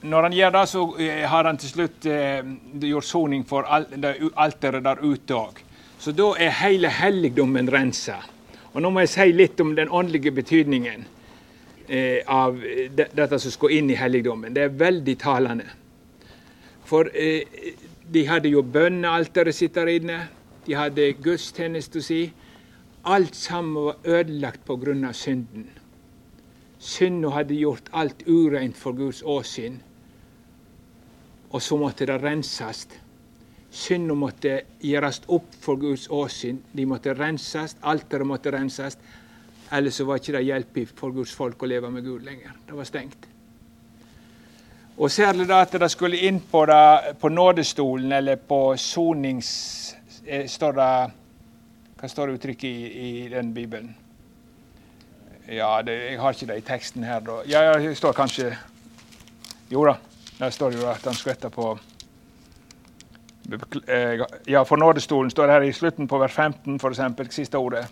når 0.00 0.22
han 0.22 0.32
gjør 0.32 0.50
det, 0.50 0.66
så 0.68 0.84
eh, 1.00 1.24
har 1.28 1.44
han 1.44 1.58
til 1.58 1.72
slutt 1.72 2.06
eh, 2.06 2.44
gjort 2.84 3.08
soning 3.08 3.46
for 3.48 3.66
alteret 3.66 4.84
der 4.84 5.02
ute 5.02 5.36
òg. 5.36 5.62
Så 6.00 6.12
da 6.16 6.30
er 6.40 6.54
hele 6.62 6.88
helligdommen 6.88 7.68
rensa. 7.72 8.20
Og 8.72 8.82
nå 8.82 8.90
må 8.90 9.02
jeg 9.02 9.12
si 9.14 9.32
litt 9.34 9.60
om 9.60 9.74
den 9.74 9.90
åndelige 9.90 10.32
betydningen 10.34 11.06
eh, 11.88 12.20
av 12.26 12.60
de, 12.60 13.06
dette 13.10 13.38
som 13.42 13.54
skal 13.54 13.74
inn 13.78 13.90
i 13.90 13.98
helligdommen. 13.98 14.54
Det 14.54 14.66
er 14.66 14.76
veldig 14.82 15.16
talende. 15.18 15.66
For 16.86 17.10
eh, 17.14 17.74
de 18.10 18.26
hadde 18.26 18.52
jo 18.52 18.62
bønnealteret 18.62 19.54
sitt 19.54 19.74
der 19.74 19.90
inne. 19.90 20.20
De 20.66 20.76
hadde 20.78 21.12
gudstjenesta 21.22 22.02
si. 22.04 22.24
Alt 23.10 23.34
sammen 23.34 23.74
var 23.88 24.00
ødelagt 24.04 24.64
pga. 24.66 25.12
synden. 25.12 25.68
Synda 26.78 27.30
hadde 27.30 27.54
gjort 27.54 27.90
alt 27.92 28.22
ureint 28.26 28.76
for 28.76 28.92
Guds 28.96 29.22
åsyn, 29.22 29.82
og 31.50 31.62
så 31.62 31.76
måtte 31.76 32.06
det 32.06 32.22
renses. 32.22 32.86
Synda 33.70 34.14
måtte 34.18 34.56
gjøres 34.82 35.22
opp 35.30 35.52
for 35.62 35.78
Guds 35.78 36.08
åsyn. 36.10 36.58
De 36.72 36.86
måtte 36.90 37.14
renses, 37.14 37.76
alteret 37.86 38.26
måtte 38.26 38.50
renses. 38.50 38.98
Ellers 39.70 40.00
var 40.02 40.18
ikke 40.18 40.34
det 40.34 40.46
hjelp 40.48 40.80
for 40.98 41.14
Guds 41.14 41.34
folk 41.34 41.62
å 41.62 41.68
leve 41.70 41.90
med 41.94 42.04
Gud 42.04 42.24
lenger. 42.26 42.56
Det 42.66 42.74
var 42.74 42.88
stengt. 42.88 43.28
Og 45.00 45.10
særlig 45.10 45.46
da 45.48 45.62
at 45.64 45.72
det 45.80 45.88
skulle 45.92 46.18
inn 46.28 46.40
på, 46.40 46.64
det, 46.66 47.14
på 47.20 47.30
nådestolen 47.32 48.12
eller 48.12 48.36
på 48.36 48.76
sonings... 48.76 49.50
Eh, 50.26 50.44
står 50.50 50.74
det, 50.76 50.88
hva 51.96 52.08
står 52.10 52.28
det 52.28 52.34
uttrykket 52.36 52.66
i, 52.68 53.06
i 53.24 53.28
den 53.32 53.54
bibelen? 53.54 53.94
Ja, 55.48 55.80
det, 55.82 55.94
jeg 56.10 56.20
har 56.20 56.34
ikke 56.36 56.50
det 56.50 56.58
i 56.60 56.66
teksten 56.66 57.06
her. 57.06 57.22
Da. 57.24 57.38
Ja, 57.48 57.62
ja, 57.70 57.78
det 57.80 57.96
står 57.98 58.12
kanskje 58.18 58.50
Jo 59.70 59.86
da, 59.86 59.96
der 60.36 60.50
står 60.50 60.74
det 60.74 60.82
jo 60.82 60.90
at 60.90 61.06
han 61.06 61.16
skvetter 61.16 61.54
på 61.54 61.72
Ja, 64.46 64.64
for 64.64 64.76
nådestolen 64.76 65.30
står 65.30 65.46
det 65.46 65.52
her 65.52 65.66
i 65.66 65.72
slutten 65.72 66.08
på 66.08 66.18
vers 66.18 66.32
15, 66.32 66.76
f.eks. 66.76 67.34
Siste 67.34 67.58
ordet. 67.58 67.86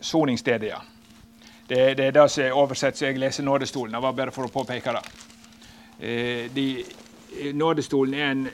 Soningsstedet, 0.00 0.68
ja. 0.68 0.80
Det, 1.68 1.94
det, 1.98 2.04
er 2.06 2.10
det 2.16 2.30
som 2.30 2.44
er 2.44 2.56
oversett, 2.56 2.96
så 2.96 3.06
jeg 3.06 3.18
leser 3.20 3.44
nådestolen. 3.44 3.94
Det 3.94 4.02
var 4.02 4.16
bare 4.16 4.32
for 4.32 4.48
å 4.48 4.52
påpeke 4.52 4.94
det. 4.96 5.04
Eh, 6.00 6.44
de, 6.54 6.68
nådestolen 7.52 8.14
er 8.14 8.30
en 8.30 8.46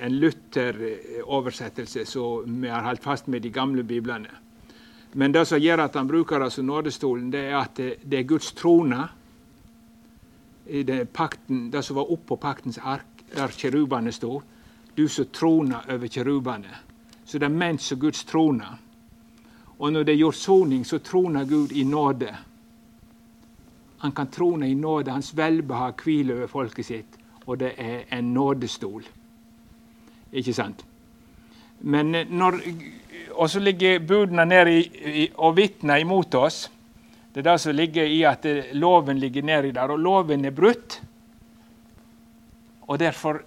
en 0.00 0.18
Luther-oversettelse 0.18 2.06
som 2.06 2.62
vi 2.62 2.68
har 2.68 2.82
holdt 2.82 3.04
fast 3.04 3.26
med 3.26 3.42
de 3.42 3.50
gamle 3.50 3.82
biblene. 3.82 4.28
Men 5.12 5.32
det 5.32 5.46
som 5.48 5.60
gjør 5.60 5.86
at 5.86 5.94
han 5.96 6.08
bruker 6.08 6.40
det 6.42 6.50
som 6.52 6.66
nådestolen, 6.66 7.30
det 7.32 7.46
er 7.48 7.56
at 7.58 7.76
det, 7.76 8.18
er 8.18 8.28
Guds 8.28 8.52
trone. 8.52 9.08
Det, 10.66 11.12
pakten, 11.12 11.70
det 11.70 11.82
som 11.82 11.96
var 11.96 12.12
oppå 12.12 12.36
paktens 12.36 12.78
ark, 12.78 13.24
der 13.34 13.48
kjerubene 13.48 14.12
sto. 14.12 14.42
Du 14.96 15.08
som 15.08 15.26
troner 15.32 15.86
over 15.92 16.08
kjerubene. 16.08 16.82
så 17.24 17.38
det 17.38 17.44
er 17.44 17.58
ment 17.58 17.82
som 17.82 17.98
Guds 17.98 18.24
trone. 18.24 18.66
Og 19.78 19.92
når 19.92 20.02
det 20.02 20.12
er 20.12 20.18
gjort 20.18 20.34
soning, 20.34 20.86
så 20.86 20.98
troner 20.98 21.44
Gud 21.44 21.72
i 21.72 21.84
nåde. 21.84 22.36
Han 23.98 24.12
kan 24.12 24.30
trone 24.30 24.68
i 24.70 24.74
nåde. 24.74 25.10
Hans 25.10 25.36
velbehag 25.36 25.94
hviler 26.04 26.34
over 26.34 26.46
folket 26.46 26.86
sitt, 26.86 27.18
og 27.46 27.60
det 27.60 27.72
er 27.76 28.04
en 28.18 28.32
nådestol. 28.34 29.04
Ikke 30.32 30.52
sant? 30.52 30.84
Men 31.80 32.16
når, 32.30 32.60
Og 33.34 33.50
så 33.50 33.60
ligger 33.60 33.98
budene 33.98 34.44
nede 34.44 34.78
i, 34.80 34.82
i, 35.22 35.28
og 35.34 35.56
vitner 35.56 35.96
imot 35.96 36.34
oss. 36.34 36.70
Det 37.36 37.42
er 37.42 37.50
det 37.50 37.60
som 37.60 37.74
ligger 37.76 38.06
i 38.08 38.22
at 38.24 38.46
loven 38.72 39.18
ligger 39.20 39.44
nedi 39.44 39.74
der. 39.76 39.90
Og 39.92 40.00
loven 40.00 40.46
er 40.48 40.54
brutt. 40.56 40.94
Og 42.88 42.96
derfor 42.96 43.42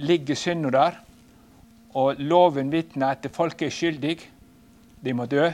ligger 0.00 0.38
synda 0.40 0.70
der. 0.72 0.94
Og 1.92 2.22
loven 2.24 2.70
vitner 2.72 3.12
at 3.12 3.28
folk 3.34 3.60
er 3.66 3.68
skyldige. 3.68 4.30
De 5.04 5.12
må 5.12 5.26
dø. 5.28 5.50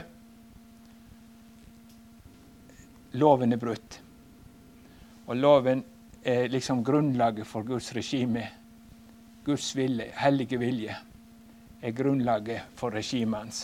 Loven 3.19 3.51
er 3.51 3.59
brutt. 3.59 3.97
Og 5.27 5.35
loven 5.35 5.83
er 6.23 6.47
liksom 6.47 6.79
grunnlaget 6.87 7.43
for 7.47 7.67
Guds 7.67 7.91
regime. 7.91 8.45
Guds 9.43 9.73
vilje, 9.75 10.07
hellige 10.15 10.61
vilje 10.63 10.95
er 11.81 11.91
grunnlaget 11.91 12.71
for 12.79 12.95
regimet 12.95 13.43
hans. 13.43 13.61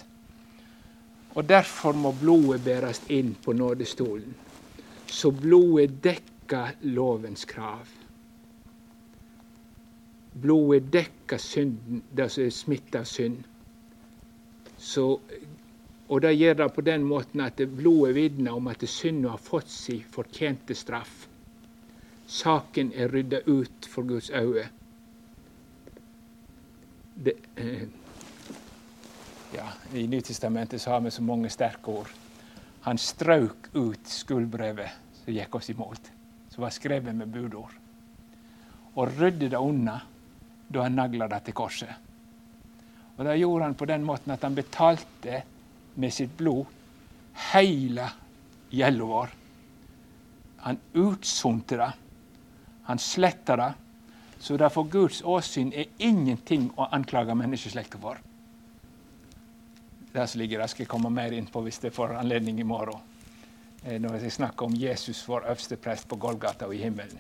Og 1.36 1.50
Derfor 1.50 1.92
må 1.92 2.14
blodet 2.16 2.64
bæres 2.64 3.02
inn 3.12 3.34
på 3.44 3.54
nådestolen. 3.54 4.36
Så 5.08 5.32
blodet 5.32 5.98
dekker 6.04 6.78
lovens 6.82 7.46
krav. 7.46 7.88
Blodet 10.42 10.88
dekker 10.94 11.38
synden, 11.38 12.04
det 12.16 12.30
som 12.32 12.44
er 12.46 12.56
smitta 12.56 13.04
av 13.04 13.10
synd. 13.12 13.44
Så, 14.78 15.06
og 16.08 16.22
det 16.22 16.34
gjør 16.36 16.58
det 16.62 16.70
på 16.76 16.84
den 16.88 17.04
måten 17.08 17.44
at 17.44 17.60
blodet 17.78 18.16
vitner 18.16 18.56
om 18.56 18.68
at 18.72 18.88
synden 18.88 19.30
har 19.30 19.40
fått 19.42 19.72
sin 19.72 20.04
fortjente 20.12 20.76
straff. 20.76 21.28
Saken 22.28 22.94
er 22.96 23.12
rydda 23.12 23.44
ut 23.46 23.88
for 23.92 24.08
Guds 24.08 24.30
øyne. 24.30 24.70
Det, 27.16 27.36
eh, 27.58 27.88
ja, 29.56 29.68
I 29.94 30.08
Nytestamentet 30.08 30.82
så 30.82 30.92
har 30.92 31.02
vi 31.02 31.12
så 31.12 31.24
mange 31.24 31.50
sterke 31.50 31.92
ord. 31.92 32.10
Han 32.86 32.98
strøk 33.02 33.72
ut 33.74 34.08
skuldbrevet 34.08 35.24
som 35.24 35.34
gikk 35.34 35.56
oss 35.58 35.70
imot, 35.74 36.12
som 36.54 36.66
var 36.66 36.74
skrevet 36.76 37.16
med 37.16 37.32
budord. 37.32 37.74
Og 38.96 39.16
rydde 39.18 39.50
det 39.50 39.60
unna 39.60 40.00
da 40.68 40.86
han 40.86 40.98
nagla 40.98 41.28
det 41.32 41.42
til 41.48 41.58
korset. 41.58 41.94
Og 43.16 43.26
Det 43.26 43.38
gjorde 43.40 43.66
han 43.66 43.76
på 43.76 43.86
den 43.86 44.04
måten 44.04 44.34
at 44.36 44.44
han 44.44 44.56
betalte 44.56 45.42
med 45.96 46.14
sitt 46.14 46.36
blod 46.38 46.66
hele 47.54 48.10
gjelda 48.70 49.08
vår. 49.08 49.34
Han 50.66 50.80
utsonte 50.94 51.78
det. 51.78 51.92
Han 52.84 53.00
sletta 53.00 53.56
det. 53.56 53.74
Så 54.40 54.58
det 54.58 54.70
for 54.74 54.90
Guds 54.92 55.22
åsyn 55.24 55.72
er 55.74 55.90
ingenting 55.98 56.68
å 56.78 56.90
anklage 56.92 57.36
menneskeslekta 57.38 57.98
for. 58.02 58.20
Det 60.16 60.30
som 60.32 60.40
ligger 60.40 60.62
der, 60.64 60.72
skal 60.72 60.86
jeg 60.86 60.90
komme 60.90 61.10
mer 61.12 61.34
inn 61.36 61.48
på 61.52 61.62
hvis 61.66 61.82
jeg 61.84 61.94
får 61.94 62.16
anledning 62.16 62.60
i 62.60 62.68
morgen. 62.68 63.02
Eh, 63.84 64.00
når 64.00 64.22
jeg 64.24 64.32
snakker 64.32 64.66
om 64.66 64.76
Jesus, 64.80 65.26
vår 65.28 65.44
øverste 65.50 65.76
prest 65.76 66.08
på 66.08 66.16
Golgata 66.16 66.66
og 66.66 66.76
i 66.76 66.84
himmelen. 66.84 67.20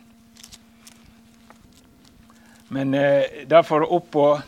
Men 2.69 2.93
eh, 2.93 3.47
derfor 3.49 3.91
oppå 3.91 4.39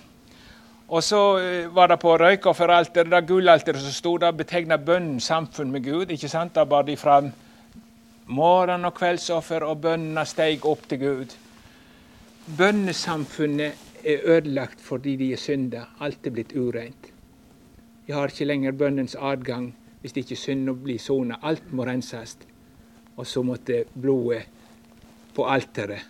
Og 0.88 1.04
så 1.04 1.40
eh, 1.40 1.76
var 1.76 1.88
det 1.92 1.98
på 2.00 2.14
røykofferalteret, 2.18 3.12
det 3.12 3.28
gullalteret 3.28 3.82
som 3.84 3.92
sto 3.92 4.14
der, 4.18 4.32
betegna 4.32 4.78
bønnen 4.78 5.20
samfunn 5.20 5.72
med 5.72 5.84
Gud. 5.84 6.12
ikke 6.12 6.30
sant? 6.32 6.56
Da 6.56 6.64
bar 6.64 6.86
de 6.88 6.96
fram 6.96 7.34
morgen- 8.28 8.86
og 8.86 8.94
kveldsoffer, 8.94 9.64
og 9.64 9.82
bønnene 9.82 10.26
steg 10.26 10.66
opp 10.66 10.88
til 10.88 11.00
Gud. 11.00 11.36
Bønnesamfunnet 12.58 13.74
er 14.06 14.24
ødelagt 14.24 14.80
fordi 14.82 15.16
de 15.16 15.34
er 15.34 15.38
synda. 15.38 15.84
Alt 16.00 16.28
er 16.28 16.32
blitt 16.32 16.56
ureint. 16.56 17.12
De 18.08 18.14
har 18.16 18.32
ikke 18.32 18.48
lenger 18.48 18.72
bønnens 18.72 19.18
adgang 19.20 19.74
hvis 20.02 20.16
ikke 20.22 20.38
synda 20.40 20.74
blir 20.74 21.00
sona. 21.02 21.40
Alt 21.44 21.74
må 21.76 21.86
renses. 21.86 22.38
Og 23.18 23.28
så 23.28 23.42
måtte 23.44 23.84
blodet 23.94 24.46
på 25.36 25.46
alteret. 25.50 26.06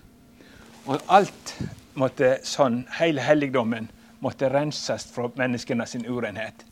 Og 0.85 1.01
alt 1.11 1.55
måtte 1.97 2.37
sånn, 2.45 2.83
hele 2.99 3.23
helligdommen 3.23 3.89
måtte 4.23 4.49
renses 4.51 5.07
fra 5.11 5.31
menneskene 5.39 5.87
sin 5.87 6.05
urenhet. 6.05 6.65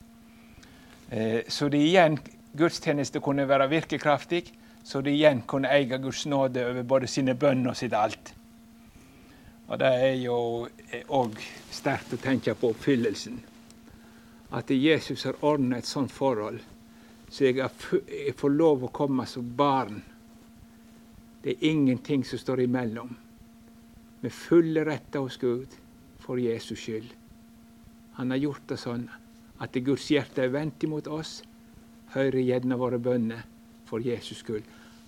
Eh, 1.09 1.41
så 1.47 1.69
det 1.69 1.81
igjen 1.81 2.19
gudstjeneste 2.57 3.19
kunne 3.19 3.47
være 3.49 3.69
virkekraftig, 3.69 4.43
så 4.85 5.01
de 5.01 5.11
igjen 5.15 5.41
kunne 5.47 5.71
eie 5.73 5.97
Guds 5.97 6.25
nåde 6.29 6.63
over 6.69 6.83
både 6.83 7.09
sine 7.09 7.33
bønner 7.35 7.73
og 7.73 7.79
sitt 7.79 7.93
alt. 7.97 8.33
Og 9.67 9.79
det 9.81 9.91
er 10.07 10.15
jo 10.21 10.37
òg 11.09 11.39
sterkt 11.73 12.13
å 12.13 12.21
tenke 12.21 12.53
på 12.53 12.69
oppfyllelsen. 12.75 13.39
At 14.49 14.69
Jesus 14.69 15.23
har 15.25 15.39
ordna 15.45 15.77
et 15.77 15.87
sånt 15.89 16.11
forhold, 16.11 16.59
så 17.29 17.47
jeg, 17.49 17.69
får 18.37 18.53
lov 18.53 18.85
å 18.85 18.93
komme 18.93 19.25
som 19.27 19.47
barn. 19.57 20.01
Det 21.41 21.55
er 21.55 21.67
ingenting 21.71 22.23
som 22.25 22.39
står 22.39 22.65
imellom. 22.65 23.15
Med 24.21 24.33
fulle 24.33 24.85
retter 24.85 25.25
hos 25.25 25.37
Gud 25.41 25.73
for 26.21 26.41
Jesus 26.41 26.79
skyld. 26.79 27.09
Han 28.17 28.31
har 28.31 28.41
gjort 28.41 28.67
det 28.69 28.79
sånn 28.81 29.07
at 29.61 29.77
Guds 29.85 30.07
hjerte 30.11 30.45
er 30.45 30.53
vendt 30.53 30.85
imot 30.85 31.09
oss. 31.11 31.39
Hører 32.15 32.41
gjerne 32.41 32.77
våre 32.79 33.01
bønner 33.01 33.43
for 33.89 34.01
Jesus 34.01 34.43
skyld. 34.45 34.65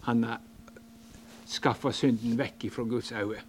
Han 0.10 0.26
har 0.28 0.42
skaffa 1.48 1.94
synden 1.96 2.36
vekk 2.40 2.68
fra 2.74 2.84
Guds 2.90 3.14
øyne 3.16 3.46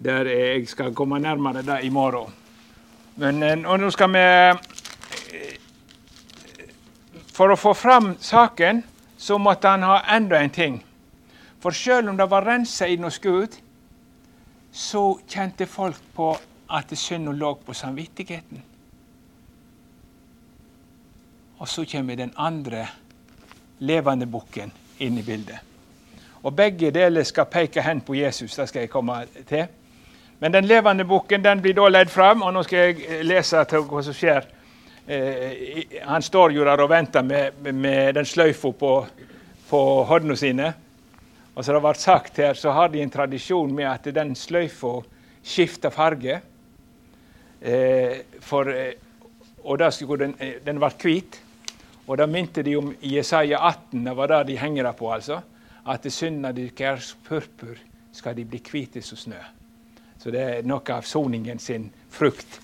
der 0.00 0.24
jeg 0.24 0.68
skal 0.68 0.94
komme 0.94 1.18
nærmere 1.20 1.62
det 1.62 1.80
i 1.84 1.90
morgen. 1.92 2.32
Men 3.14 3.40
nå 3.62 3.90
skal 3.90 4.12
vi 4.14 4.26
For 7.34 7.52
å 7.52 7.56
få 7.56 7.72
fram 7.74 8.14
saken 8.20 8.82
så 9.16 9.38
måtte 9.38 9.68
han 9.68 9.82
ha 9.82 10.02
enda 10.12 10.40
en 10.40 10.50
ting. 10.52 10.76
For 11.60 11.72
selv 11.76 12.08
om 12.08 12.16
det 12.16 12.26
var 12.28 12.44
rensa 12.44 12.88
inn 12.88 13.04
hos 13.04 13.18
Gud, 13.20 13.56
så 14.72 15.18
kjente 15.28 15.66
folk 15.66 16.00
på 16.14 16.30
at 16.70 16.92
synda 16.96 17.32
lå 17.32 17.54
på 17.64 17.74
samvittigheten. 17.74 18.62
Og 21.60 21.68
så 21.68 21.84
kommer 21.84 22.16
den 22.16 22.32
andre 22.36 22.86
levende 23.84 24.26
bukken 24.26 24.72
inn 24.98 25.18
i 25.18 25.24
bildet. 25.24 25.58
Og 26.42 26.54
Begge 26.56 26.90
deler 26.90 27.24
skal 27.24 27.48
peke 27.52 27.82
hen 27.84 28.00
på 28.00 28.14
Jesus. 28.16 28.56
Det 28.56 28.68
skal 28.68 28.86
jeg 28.86 28.92
komme 28.92 29.18
til. 29.48 29.66
Men 30.40 30.52
den 30.52 30.66
levende 30.66 31.04
boken 31.04 31.42
den 31.42 31.60
blir 31.60 31.74
da 31.76 31.88
ledd 31.90 32.08
fram, 32.08 32.40
og 32.42 32.54
nå 32.56 32.62
skal 32.64 32.86
jeg 32.86 33.02
eh, 33.04 33.24
lese 33.28 33.60
til 33.68 33.82
hva 33.84 34.00
som 34.06 34.16
skjer. 34.16 34.46
Eh, 35.04 35.98
han 36.08 36.24
står 36.24 36.54
jo 36.56 36.64
der 36.64 36.80
og 36.80 36.88
venter 36.88 37.26
med, 37.26 37.60
med 37.76 38.14
den 38.16 38.28
sløyfa 38.28 38.72
på, 38.80 38.92
på 39.68 39.80
hodene 40.08 40.38
sine. 40.40 40.70
Og 41.52 41.60
som 41.60 41.76
det 41.76 41.84
ble 41.84 41.92
sagt 42.00 42.40
her, 42.40 42.56
så 42.56 42.72
har 42.72 42.88
de 42.88 43.04
en 43.04 43.12
tradisjon 43.12 43.74
med 43.76 43.90
at 43.90 44.08
den 44.16 44.32
sløyfa 44.32 44.94
skifter 45.44 45.92
farge. 45.92 46.40
Eh, 47.60 48.40
for, 48.40 48.72
og 49.60 49.78
da 49.84 49.92
skulle 49.92 50.30
den, 50.30 50.58
den 50.64 50.80
ble 50.80 50.92
hvit. 51.04 51.42
Og 52.08 52.16
da 52.16 52.24
minte 52.24 52.64
de 52.64 52.80
om 52.80 52.94
Jesaja 53.04 53.60
18, 53.60 54.08
det 54.08 54.16
var 54.16 54.32
det 54.32 54.44
de 54.54 54.60
henger 54.64 54.88
på, 54.96 55.12
altså. 55.12 55.42
At 55.84 56.08
syndene 56.08 56.56
deres 56.56 57.12
purpur 57.28 57.76
skal 58.12 58.40
de 58.40 58.48
bli 58.48 58.64
hvite 58.72 59.04
som 59.04 59.20
snø. 59.20 59.59
Så 60.20 60.30
det 60.30 60.40
er 60.40 60.66
noe 60.68 60.84
av 60.92 61.06
soningen 61.08 61.58
sin 61.58 61.86
frukt. 62.12 62.60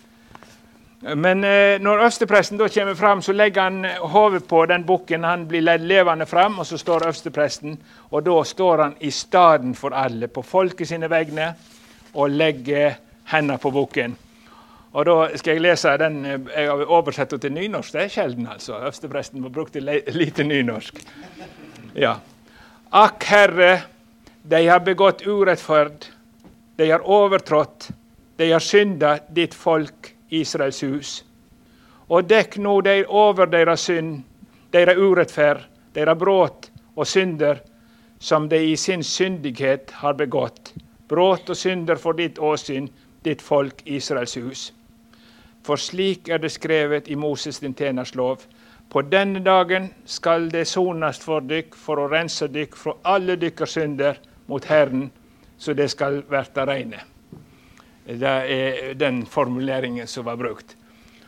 Men 1.14 1.44
eh, 1.44 1.78
når 1.80 2.02
øverstepresten 2.02 2.58
kommer 2.58 2.94
fram, 2.94 3.22
så 3.22 3.32
legger 3.32 3.62
han 3.62 3.84
hodet 4.00 4.44
på 4.48 4.66
den 4.66 4.84
bukken. 4.84 5.24
Han 5.24 5.46
blir 5.48 5.60
ledd 5.60 5.80
levende 5.80 6.26
fram, 6.26 6.58
og 6.58 6.66
så 6.66 6.78
står 6.78 7.06
øverstepresten. 7.06 7.78
Og 8.10 8.24
da 8.26 8.42
står 8.44 8.82
han 8.82 8.94
i 9.00 9.10
staden 9.10 9.74
for 9.74 9.94
alle, 9.94 10.28
på 10.28 10.42
folket 10.42 10.88
sine 10.88 11.10
vegne, 11.10 11.54
og 12.14 12.30
legger 12.30 12.98
hendene 13.24 13.58
på 13.58 13.70
bukken. 13.70 14.16
Og 14.92 15.06
da 15.06 15.16
skal 15.36 15.56
jeg 15.56 15.62
lese 15.62 15.96
den 16.00 16.24
eh, 16.24 16.40
Jeg 16.56 16.68
har 16.68 16.84
oversett 16.84 17.40
til 17.40 17.52
nynorsk. 17.52 17.92
Det 17.92 18.02
er 18.02 18.08
sjelden, 18.08 18.48
altså. 18.52 18.80
Øverstepresten 18.80 19.52
brukte 19.52 19.80
lite 20.12 20.44
nynorsk. 20.44 21.00
Ja. 21.94 22.14
Akk, 22.92 23.24
Herre, 23.24 23.80
de 24.42 24.66
har 24.66 24.78
begått 24.78 25.26
urettferd 25.26 26.15
de 26.76 26.90
har 26.90 27.00
overtrådt, 27.08 27.88
de 28.36 28.52
har 28.52 28.60
synda 28.60 29.18
ditt 29.28 29.54
folk, 29.54 30.14
Israels 30.28 30.82
hus. 30.82 31.12
Og 32.08 32.28
dekk 32.28 32.58
nå 32.62 32.80
deg 32.84 33.08
over 33.08 33.48
deres 33.50 33.86
synd, 33.88 34.20
deres 34.74 34.98
urettferd, 34.98 35.64
deres 35.94 36.18
brudd 36.18 36.68
og 36.96 37.06
synder, 37.08 37.62
som 38.18 38.48
de 38.48 38.60
i 38.72 38.76
sin 38.76 39.02
syndighet 39.04 39.90
har 40.02 40.16
begått. 40.18 40.74
Brudd 41.08 41.50
og 41.50 41.56
synder 41.56 41.96
for 42.00 42.18
ditt 42.18 42.38
åsyn, 42.38 42.88
ditt 43.24 43.42
folk, 43.42 43.82
Israels 43.84 44.36
hus. 44.36 44.70
For 45.66 45.80
slik 45.80 46.28
er 46.28 46.38
det 46.38 46.52
skrevet 46.54 47.08
i 47.08 47.16
Moses 47.18 47.58
din 47.58 47.74
tjeners 47.74 48.14
lov. 48.14 48.44
På 48.88 49.02
denne 49.02 49.40
dagen 49.42 49.88
skal 50.04 50.50
det 50.52 50.66
sones 50.70 51.18
for 51.18 51.42
dykk 51.42 51.74
for 51.74 51.98
å 51.98 52.10
rense 52.12 52.46
dykk 52.46 52.76
fra 52.78 52.94
alle 53.16 53.34
dykkers 53.40 53.74
synder 53.74 54.20
mot 54.46 54.64
Herren, 54.70 55.08
så 55.58 55.74
det 55.74 55.88
skal 55.88 56.22
verta 56.28 56.66
reine. 56.66 57.00
Det 58.06 58.52
er 58.54 58.94
den 58.94 59.26
formuleringen 59.26 60.06
som 60.06 60.24
var 60.24 60.36
brukt. 60.36 60.76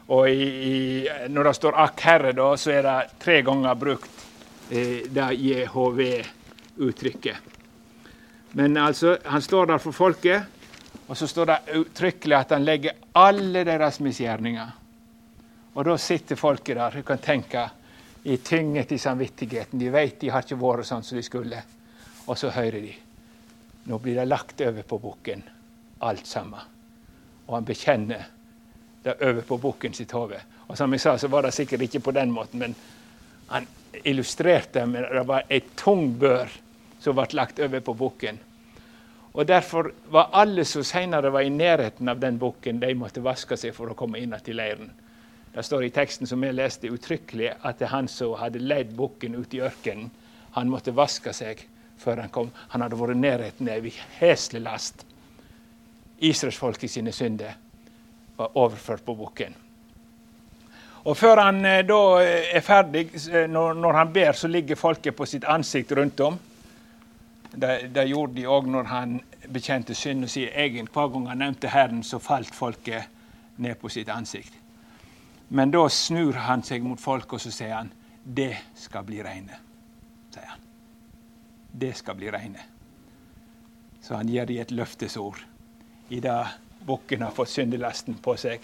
Og 0.09 0.31
i, 0.31 0.43
i, 0.43 1.09
når 1.29 1.45
det 1.45 1.55
står 1.55 1.73
'akk 1.73 2.01
Herre', 2.01 2.33
da, 2.33 2.57
så 2.57 2.71
er 2.71 2.83
det 2.83 3.11
tre 3.19 3.43
ganger 3.43 3.75
brukt 3.75 4.11
eh, 4.71 5.11
det 5.11 5.37
JHV-uttrykket. 5.37 7.37
Men 8.53 8.77
altså, 8.77 9.19
han 9.25 9.43
står 9.43 9.67
der 9.67 9.79
for 9.79 9.93
folket, 9.93 10.43
og 11.09 11.17
så 11.17 11.27
står 11.27 11.47
det 11.47 11.59
uttrykkelig 11.75 12.37
at 12.37 12.51
han 12.51 12.65
legger 12.65 12.91
alle 13.13 13.65
deres 13.65 14.01
misgjerninger. 14.01 14.71
Og 15.75 15.85
da 15.85 15.97
sitter 15.97 16.37
folket 16.37 16.77
der 16.77 16.91
du 16.91 17.03
kan 17.03 17.19
tenke, 17.19 17.71
i 18.23 18.37
tynget 18.37 18.93
i 18.93 18.99
samvittigheten. 18.99 19.79
De 19.79 19.91
vet 19.91 20.21
de 20.21 20.29
har 20.29 20.43
ikke 20.43 20.61
vært 20.61 20.89
sånn 20.89 21.05
som 21.07 21.17
de 21.17 21.23
skulle. 21.23 21.63
Og 22.27 22.39
så 22.39 22.51
hører 22.51 22.81
de. 22.83 23.08
Nå 23.89 23.99
blir 23.99 24.19
det 24.19 24.27
lagt 24.29 24.61
over 24.61 24.85
på 24.85 24.99
bukken, 25.01 25.43
alt 26.05 26.27
sammen. 26.27 26.61
Og 27.47 27.55
han 27.57 27.65
bekjenner 27.65 28.27
det 29.03 29.15
over 29.25 29.47
på 29.49 29.57
bukken 29.63 29.95
sitt 29.97 30.13
hode. 30.13 30.41
Og 30.69 30.77
som 30.77 30.93
jeg 30.93 31.01
sa, 31.01 31.15
så 31.17 31.31
var 31.33 31.47
det 31.47 31.55
sikkert 31.57 31.87
ikke 31.87 32.03
på 32.05 32.13
den 32.13 32.31
måten, 32.31 32.61
men 32.61 32.75
han 33.49 33.67
illustrerte 34.05 34.85
med 34.87 35.09
det 35.09 35.25
var 35.27 35.49
ei 35.49 35.63
tung 35.77 36.13
bør 36.21 36.53
som 37.01 37.17
ble 37.17 37.25
lagt 37.33 37.63
over 37.65 37.81
på 37.81 37.95
bukken. 37.97 38.41
Og 39.33 39.47
Derfor 39.49 39.93
var 40.13 40.35
alle 40.37 40.65
som 40.69 40.85
senere 40.85 41.31
var 41.33 41.47
i 41.47 41.53
nærheten 41.53 42.09
av 42.09 42.21
den 42.21 42.39
bukken, 42.39 42.81
de 42.81 42.93
måtte 42.95 43.25
vaske 43.25 43.57
seg 43.57 43.73
for 43.73 43.89
å 43.89 43.97
komme 43.97 44.21
inn 44.21 44.37
til 44.45 44.61
leiren. 44.61 44.93
Det 45.55 45.65
står 45.65 45.87
i 45.87 45.93
teksten 45.95 46.29
som 46.29 46.45
jeg 46.45 46.57
leste 46.59 46.93
uttrykkelig 46.93 47.55
at 47.65 47.81
han 47.89 48.09
som 48.09 48.37
hadde 48.37 48.61
leid 48.61 48.93
bukken 48.97 49.39
ut 49.39 49.55
i 49.55 49.63
ørkenen, 49.65 50.11
han 50.53 50.69
måtte 50.69 50.93
vaske 50.93 51.33
seg 51.33 51.65
før 51.99 52.23
han 52.25 52.33
kom. 52.35 52.51
Han 52.73 52.85
hadde 52.85 52.99
vært 52.99 53.17
i 53.17 53.23
nærheten 53.23 53.71
av 53.71 53.87
ei 53.87 53.95
heslig 54.19 54.63
last. 54.65 55.05
Israelsfolket 56.19 56.91
sine 56.91 57.13
synder 57.15 57.57
var 58.39 58.55
overført 58.59 59.05
på 59.07 59.15
bukken. 59.19 59.55
Og 61.09 61.17
Før 61.17 61.41
han 61.41 61.65
eh, 61.65 61.85
da 61.87 62.01
eh, 62.21 62.51
er 62.59 62.61
ferdig, 62.65 63.07
eh, 63.33 63.47
når, 63.51 63.93
han 63.97 64.13
ber, 64.13 64.33
så 64.33 64.49
ligger 64.49 64.77
folket 64.77 65.17
på 65.17 65.27
sitt 65.27 65.47
ansikt 65.49 65.93
rundt 65.97 66.21
om. 66.21 66.39
Det, 67.53 67.89
det 67.95 68.09
gjorde 68.11 68.35
de 68.37 68.45
òg 68.47 68.69
når 68.69 68.91
han 68.91 69.15
bekjente 69.49 69.95
synd 69.97 70.27
og 70.27 70.31
sin 70.31 70.51
egen. 70.53 70.91
Hver 70.93 71.09
gang 71.15 71.29
han 71.31 71.41
nevnte 71.41 71.71
Herren, 71.73 72.03
så 72.05 72.21
falt 72.21 72.55
folket 72.55 73.09
ned 73.57 73.79
på 73.81 73.89
sitt 73.89 74.11
ansikt. 74.13 74.53
Men 75.49 75.73
da 75.73 75.87
snur 75.89 76.37
han 76.45 76.63
seg 76.67 76.85
mot 76.85 77.01
folket 77.01 77.39
og 77.39 77.41
så 77.47 77.51
sier 77.51 77.75
han, 77.75 77.93
'Det 78.25 78.57
skal 78.75 79.05
bli 79.05 79.23
reine'. 79.23 79.57
sier 80.31 80.45
han. 80.45 80.68
Det 81.79 81.95
skal 81.97 82.19
bli 82.19 82.31
reine. 82.35 82.65
Så 84.03 84.17
han 84.19 84.29
gir 84.31 84.49
dem 84.49 84.63
et 84.63 84.75
løftesord 84.75 85.45
i 86.09 86.21
det 86.25 86.39
bukken 86.89 87.23
har 87.23 87.35
fått 87.37 87.53
syndelasten 87.53 88.17
på 88.23 88.35
seg. 88.41 88.63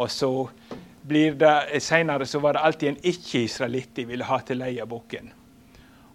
Og 0.00 0.10
så 0.10 0.30
blir 1.02 1.36
det, 1.38 1.82
Senere 1.84 2.26
så 2.26 2.40
var 2.40 2.56
det 2.56 2.64
alltid 2.64 2.88
en 2.88 3.02
ikke-israelitt 3.12 3.94
de 3.96 4.06
ville 4.08 4.26
ha 4.28 4.40
til 4.44 4.60
leie 4.62 4.86
bukken. 4.88 5.32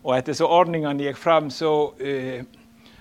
Og 0.06 0.14
etter 0.18 0.38
så 0.38 0.50
ordningene 0.50 1.08
gikk 1.08 1.18
fram, 1.18 1.50
så 1.54 1.72
uh, 1.98 2.42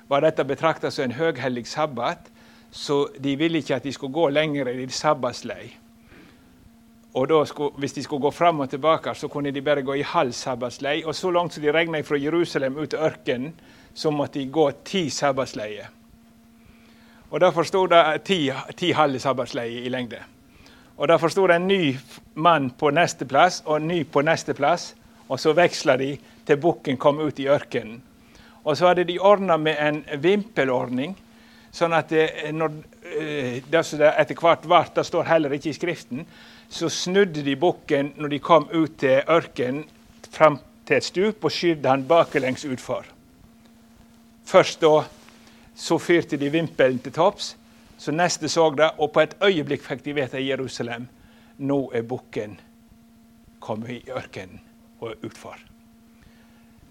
var 0.08 0.24
dette 0.24 0.46
betrakta 0.48 0.90
som 0.92 1.08
en 1.08 1.16
høghellig 1.18 1.66
sabbat. 1.68 2.30
Så 2.74 3.06
de 3.22 3.36
ville 3.38 3.60
ikke 3.60 3.76
at 3.76 3.86
de 3.86 3.92
skulle 3.94 4.16
gå 4.16 4.28
lenger 4.32 4.68
i 4.72 4.86
sabbatslei. 4.90 5.68
Og 7.14 7.48
skulle, 7.48 7.70
Hvis 7.78 7.92
de 7.92 8.02
skulle 8.02 8.22
gå 8.22 8.30
fram 8.30 8.60
og 8.60 8.70
tilbake, 8.70 9.14
så 9.14 9.28
kunne 9.28 9.50
de 9.50 9.62
bare 9.62 9.82
gå 9.82 9.94
i 9.94 10.02
halv 10.02 10.32
sabbatslei. 10.32 11.04
Og 11.04 11.14
så 11.14 11.30
langt 11.30 11.52
som 11.52 11.62
de 11.62 11.72
regna 11.72 12.00
fra 12.00 12.16
Jerusalem 12.16 12.76
ut 12.76 12.90
til 12.90 12.98
ørkenen, 12.98 13.54
så 13.94 14.10
måtte 14.10 14.38
de 14.38 14.50
gå 14.50 14.70
ti 14.84 15.10
sabbatsleier. 15.10 15.86
Og 17.30 17.40
Derfor 17.40 17.62
sto 17.62 17.86
det 17.86 18.24
ti, 18.24 18.50
ti 18.76 18.92
halve 18.92 19.18
sabbatsleier 19.18 19.86
i 19.86 19.88
lengde. 19.88 20.18
Og 20.96 21.08
Derfor 21.08 21.28
sto 21.28 21.46
det 21.46 21.56
en 21.56 21.68
ny 21.68 21.96
mann 22.34 22.70
på 22.70 22.90
neste 22.90 23.24
plass 23.24 23.62
og 23.66 23.76
en 23.76 23.88
ny 23.88 24.04
på 24.04 24.22
neste 24.22 24.54
plass. 24.54 24.94
Og 25.28 25.40
så 25.40 25.52
veksla 25.52 25.96
de 25.96 26.16
til 26.46 26.56
bukken 26.56 26.96
kom 26.96 27.18
ut 27.18 27.38
i 27.38 27.48
ørkenen. 27.48 28.02
Og 28.64 28.76
så 28.76 28.86
hadde 28.88 29.04
de 29.04 29.18
ordna 29.18 29.56
med 29.56 29.76
en 29.80 30.04
vimpelordning, 30.22 31.16
sånn 31.74 31.94
at 31.96 32.12
det, 32.12 32.26
når, 32.54 32.76
eh, 33.18 33.62
det 33.70 33.82
som 33.86 33.98
det 33.98 34.12
etter 34.20 34.38
hvert 34.38 34.66
ble, 34.66 34.82
det 34.94 35.06
står 35.06 35.26
heller 35.28 35.56
ikke 35.56 35.72
i 35.72 35.76
Skriften, 35.76 36.26
så 36.70 36.88
snudde 36.90 37.42
de 37.44 37.56
bukken 37.58 38.12
når 38.16 38.34
de 38.34 38.38
kom 38.42 38.68
ut 38.72 38.96
til 38.98 39.22
ørkenen, 39.30 39.84
fram 40.34 40.58
til 40.86 40.96
et 40.96 41.06
stup, 41.06 41.44
og 41.44 41.52
skydde 41.52 41.88
han 41.88 42.06
baklengs 42.08 42.64
utfor. 42.66 43.06
Først 44.44 44.80
da 44.82 45.04
så 45.74 45.98
fyrte 45.98 46.38
de 46.40 46.50
vimpelen 46.50 46.98
til 47.02 47.14
topps, 47.14 47.54
så 47.98 48.12
neste 48.12 48.48
så 48.50 48.68
det, 48.74 48.90
og 48.98 49.12
på 49.14 49.22
et 49.22 49.36
øyeblikk 49.42 49.84
fikk 49.84 50.02
de 50.04 50.16
vite 50.16 50.40
i 50.40 50.48
Jerusalem 50.50 51.06
nå 51.58 51.78
er 51.94 52.02
bukken 52.02 52.58
kommet 53.62 53.94
i 53.94 54.00
ørkenen 54.10 54.60
og 55.00 55.14
utfor. 55.22 55.73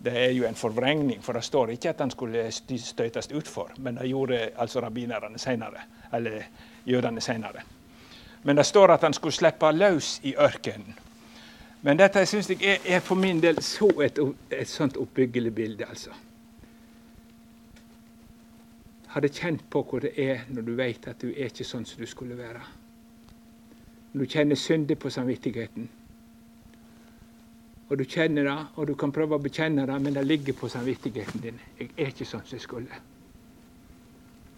Det 0.04 0.14
er 0.26 0.32
jo 0.36 0.44
en 0.48 0.56
forvrengning, 0.56 1.24
for 1.24 1.34
det 1.34 1.44
står 1.44 1.70
ikke 1.74 1.90
at 1.90 2.00
han 2.00 2.12
skulle 2.12 2.52
støtes 2.52 3.32
utfor, 3.32 3.72
men 3.78 3.96
det 3.96 4.10
gjorde 4.10 4.50
altså 4.58 4.82
rabbinerne 4.84 5.40
senere, 5.40 5.86
eller 6.14 6.44
jødene 6.86 7.22
senere. 7.22 7.64
Men 8.44 8.58
det 8.58 8.66
står 8.66 8.92
at 8.92 9.02
han 9.02 9.14
skulle 9.14 9.34
slippe 9.34 9.72
løs 9.72 10.20
i 10.24 10.36
ørkenen. 10.36 10.96
Men 11.82 12.00
dette 12.00 12.26
syns 12.26 12.50
jeg 12.50 12.62
er, 12.64 12.78
er, 12.96 13.00
for 13.00 13.16
min 13.16 13.42
del 13.44 13.62
så 13.64 13.90
et, 14.04 14.20
et 14.52 14.68
sånt 14.68 14.98
oppbyggelig 14.98 15.56
bilde, 15.56 15.86
altså. 15.90 16.12
Hadde 19.08 19.30
kjent 19.30 19.66
på 19.70 19.84
hvor 19.84 20.00
det 20.00 20.14
er 20.18 20.46
når 20.50 20.62
du 20.62 20.72
vet 20.76 21.08
at 21.08 21.20
du 21.22 21.28
er 21.30 21.52
ikke 21.52 21.68
sånn 21.68 21.84
som 21.86 22.00
du 22.00 22.08
skulle 22.10 22.38
være. 22.38 22.62
Når 24.14 24.24
du 24.24 24.32
kjenner 24.32 24.56
synder 24.56 24.96
på 24.96 25.12
samvittigheten. 25.12 25.90
Og 27.90 27.98
du 28.00 28.06
kjenner 28.08 28.48
det, 28.48 28.58
og 28.76 28.88
du 28.88 28.96
kan 28.96 29.12
prøve 29.12 29.38
å 29.38 29.44
bekjenne 29.44 29.86
det, 29.86 29.98
men 30.02 30.16
det 30.16 30.24
ligger 30.26 30.56
på 30.58 30.70
samvittigheten 30.72 31.42
din. 31.44 31.60
Jeg 31.78 31.92
er 31.98 32.14
ikke 32.14 32.28
sånn 32.28 32.46
som 32.48 32.58
jeg 32.58 32.64
skulle. 32.64 33.00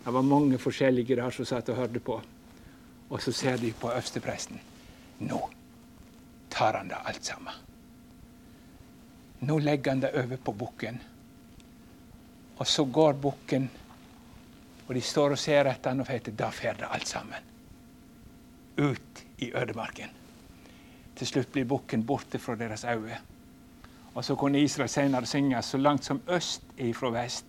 Det 0.06 0.14
var 0.14 0.22
mange 0.22 0.60
forskjellige 0.62 1.18
der 1.18 1.34
som 1.34 1.48
satt 1.50 1.70
og 1.74 1.80
hørte 1.82 2.00
på. 2.00 2.20
Og 3.10 3.22
så 3.22 3.32
ser 3.34 3.58
de 3.58 3.72
på 3.74 3.90
øverstepresten. 3.90 4.60
Nå 5.26 5.40
tar 6.50 6.78
han 6.78 6.92
det 6.92 7.02
alt 7.06 7.26
sammen. 7.26 7.54
Nå 9.40 9.58
legger 9.60 9.92
han 9.92 10.04
det 10.06 10.14
over 10.24 10.38
på 10.38 10.54
bukken. 10.54 11.00
Og 12.58 12.68
så 12.68 12.86
går 12.86 13.18
bukken, 13.20 13.70
og 14.88 14.94
de 14.96 15.02
står 15.02 15.36
og 15.36 15.42
ser 15.42 15.68
etter 15.68 15.92
han 15.92 16.06
og 16.06 16.08
feiter. 16.08 16.32
da 16.32 16.52
fer 16.52 16.78
det 16.80 16.88
alt 16.88 17.08
sammen. 17.08 17.50
Ut 18.78 19.26
i 19.38 19.52
ødemarken. 19.52 20.25
Til 21.16 21.28
slutt 21.28 21.52
blir 21.52 21.66
bukken 21.66 22.04
borte 22.06 22.40
fra 22.40 22.56
deres 22.60 22.84
øyne. 22.84 23.18
Og 24.16 24.24
så 24.24 24.36
kunne 24.36 24.62
Israel 24.64 24.90
senere 24.90 25.26
synge 25.26 25.62
så 25.62 25.78
langt 25.78 26.06
som 26.06 26.22
øst 26.28 26.64
er 26.78 26.92
ifra 26.92 27.12
vest, 27.12 27.46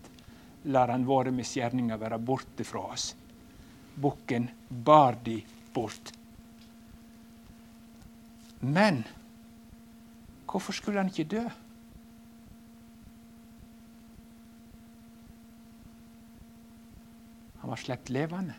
lar 0.64 0.90
han 0.90 1.06
våre 1.06 1.30
misgjerninger 1.30 1.96
være 1.96 2.18
borte 2.18 2.64
fra 2.66 2.82
oss 2.92 3.14
bukken 3.96 4.50
bar 4.68 5.16
de 5.24 5.42
bort. 5.72 6.12
Men 8.60 9.04
hvorfor 10.50 10.72
skulle 10.72 10.98
han 10.98 11.08
ikke 11.08 11.24
dø? 11.24 11.42
Han 17.60 17.70
var 17.70 17.76
sluppet 17.76 18.10
levende. 18.10 18.54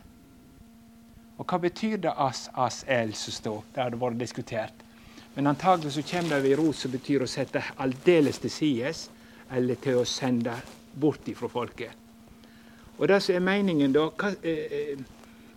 Og 1.37 1.45
hva 1.45 1.59
betyr 1.61 1.99
det 2.01 2.11
as, 2.17 2.47
as, 2.57 2.81
el 2.89 3.13
som 3.15 3.33
står? 3.33 3.63
Det 3.73 3.83
hadde 3.83 3.99
vært 4.01 4.19
diskutert. 4.19 4.87
Men 5.38 5.47
antagelig 5.47 5.91
så 5.93 6.02
kommer 6.02 6.36
det 6.36 6.41
ved 6.41 6.58
rot 6.58 6.76
som 6.76 6.89
betyr 6.91 7.21
å 7.21 7.30
sette 7.30 7.62
aldeles 7.78 8.39
til 8.41 8.50
sides, 8.50 9.04
eller 9.54 9.78
til 9.78 10.00
å 10.00 10.06
sende 10.10 10.56
bort 10.97 11.28
ifra 11.30 11.45
folket. 11.45 11.91
Og 12.97 13.04
det 13.12 13.19
som 13.21 13.36
er 13.38 13.43
meningen 13.45 13.91
da 13.93 14.08
hva, 14.10 14.32
eh, 14.41 14.63
eh 14.80 15.04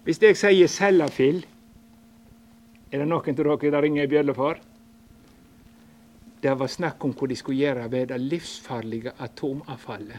hvis 0.05 0.21
jeg 0.21 0.37
sier 0.37 0.69
Sellafield, 0.69 1.47
er 2.93 2.99
det 2.99 3.07
noen 3.09 3.31
av 3.31 3.37
dere 3.37 3.71
det 3.71 3.81
ringer 3.83 4.03
ei 4.03 4.07
bjelle 4.07 4.35
for? 4.35 4.61
Det 6.43 6.55
var 6.59 6.69
snakk 6.69 7.05
om 7.05 7.14
hva 7.14 7.29
de 7.29 7.37
skulle 7.37 7.61
gjøre 7.64 7.90
ved 7.90 8.09
det 8.09 8.19
livsfarlige 8.21 9.12
atomavfallet. 9.19 10.19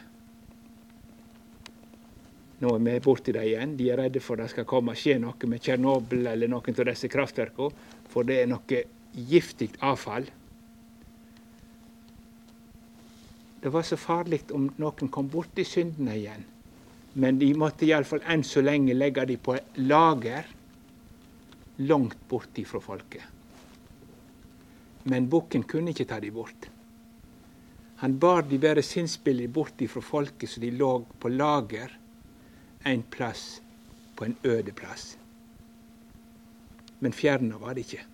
Nå 2.62 2.76
er 2.76 2.80
vi 2.80 3.00
borti 3.00 3.32
det 3.32 3.46
igjen. 3.46 3.78
De 3.78 3.92
er 3.92 3.98
redde 3.98 4.20
for 4.20 4.38
det 4.38 4.50
skal 4.50 4.66
komme 4.66 4.96
skje 4.96 5.20
noe 5.20 5.48
med 5.48 5.62
Tsjernobyl 5.62 6.26
eller 6.34 6.48
noen 6.48 6.80
av 6.80 6.86
disse 6.86 7.08
kraftverkene, 7.08 7.72
for 8.10 8.24
det 8.24 8.42
er 8.42 8.50
noe 8.50 8.84
giftig 9.12 9.72
avfall. 9.80 10.26
Det 13.62 13.70
var 13.70 13.84
så 13.86 13.98
farlig 13.98 14.42
om 14.56 14.70
noen 14.82 15.12
kom 15.14 15.30
borti 15.30 15.66
syndene 15.68 16.16
igjen. 16.18 16.48
Men 17.14 17.38
de 17.40 17.52
måtte 17.60 17.86
iallfall 17.86 18.24
enn 18.26 18.44
så 18.48 18.64
lenge 18.64 18.96
legge 18.96 19.26
de 19.30 19.38
på 19.38 19.58
lager. 19.84 20.58
langt 21.82 22.18
borti 22.30 22.66
fra 22.66 22.80
folket. 22.80 23.24
Men 25.04 25.30
bukken 25.30 25.64
kunne 25.64 25.90
ikke 25.90 26.06
ta 26.06 26.20
de 26.20 26.30
bort. 26.32 26.68
Han 28.04 28.20
bar 28.20 28.44
de 28.46 28.60
bare 28.60 28.84
sinnsbillig 28.86 29.50
bort 29.50 29.82
fra 29.90 30.02
folket 30.02 30.50
så 30.50 30.60
de 30.62 30.70
lå 30.72 30.92
på 31.20 31.30
lager 31.30 31.98
en 32.84 33.04
plass 33.04 33.62
på 34.16 34.26
en 34.26 34.36
øde 34.44 34.72
plass. 34.72 35.18
Men 37.00 37.14
fjerna 37.14 37.58
var 37.58 37.74
det 37.74 37.88
ikke. 37.88 38.11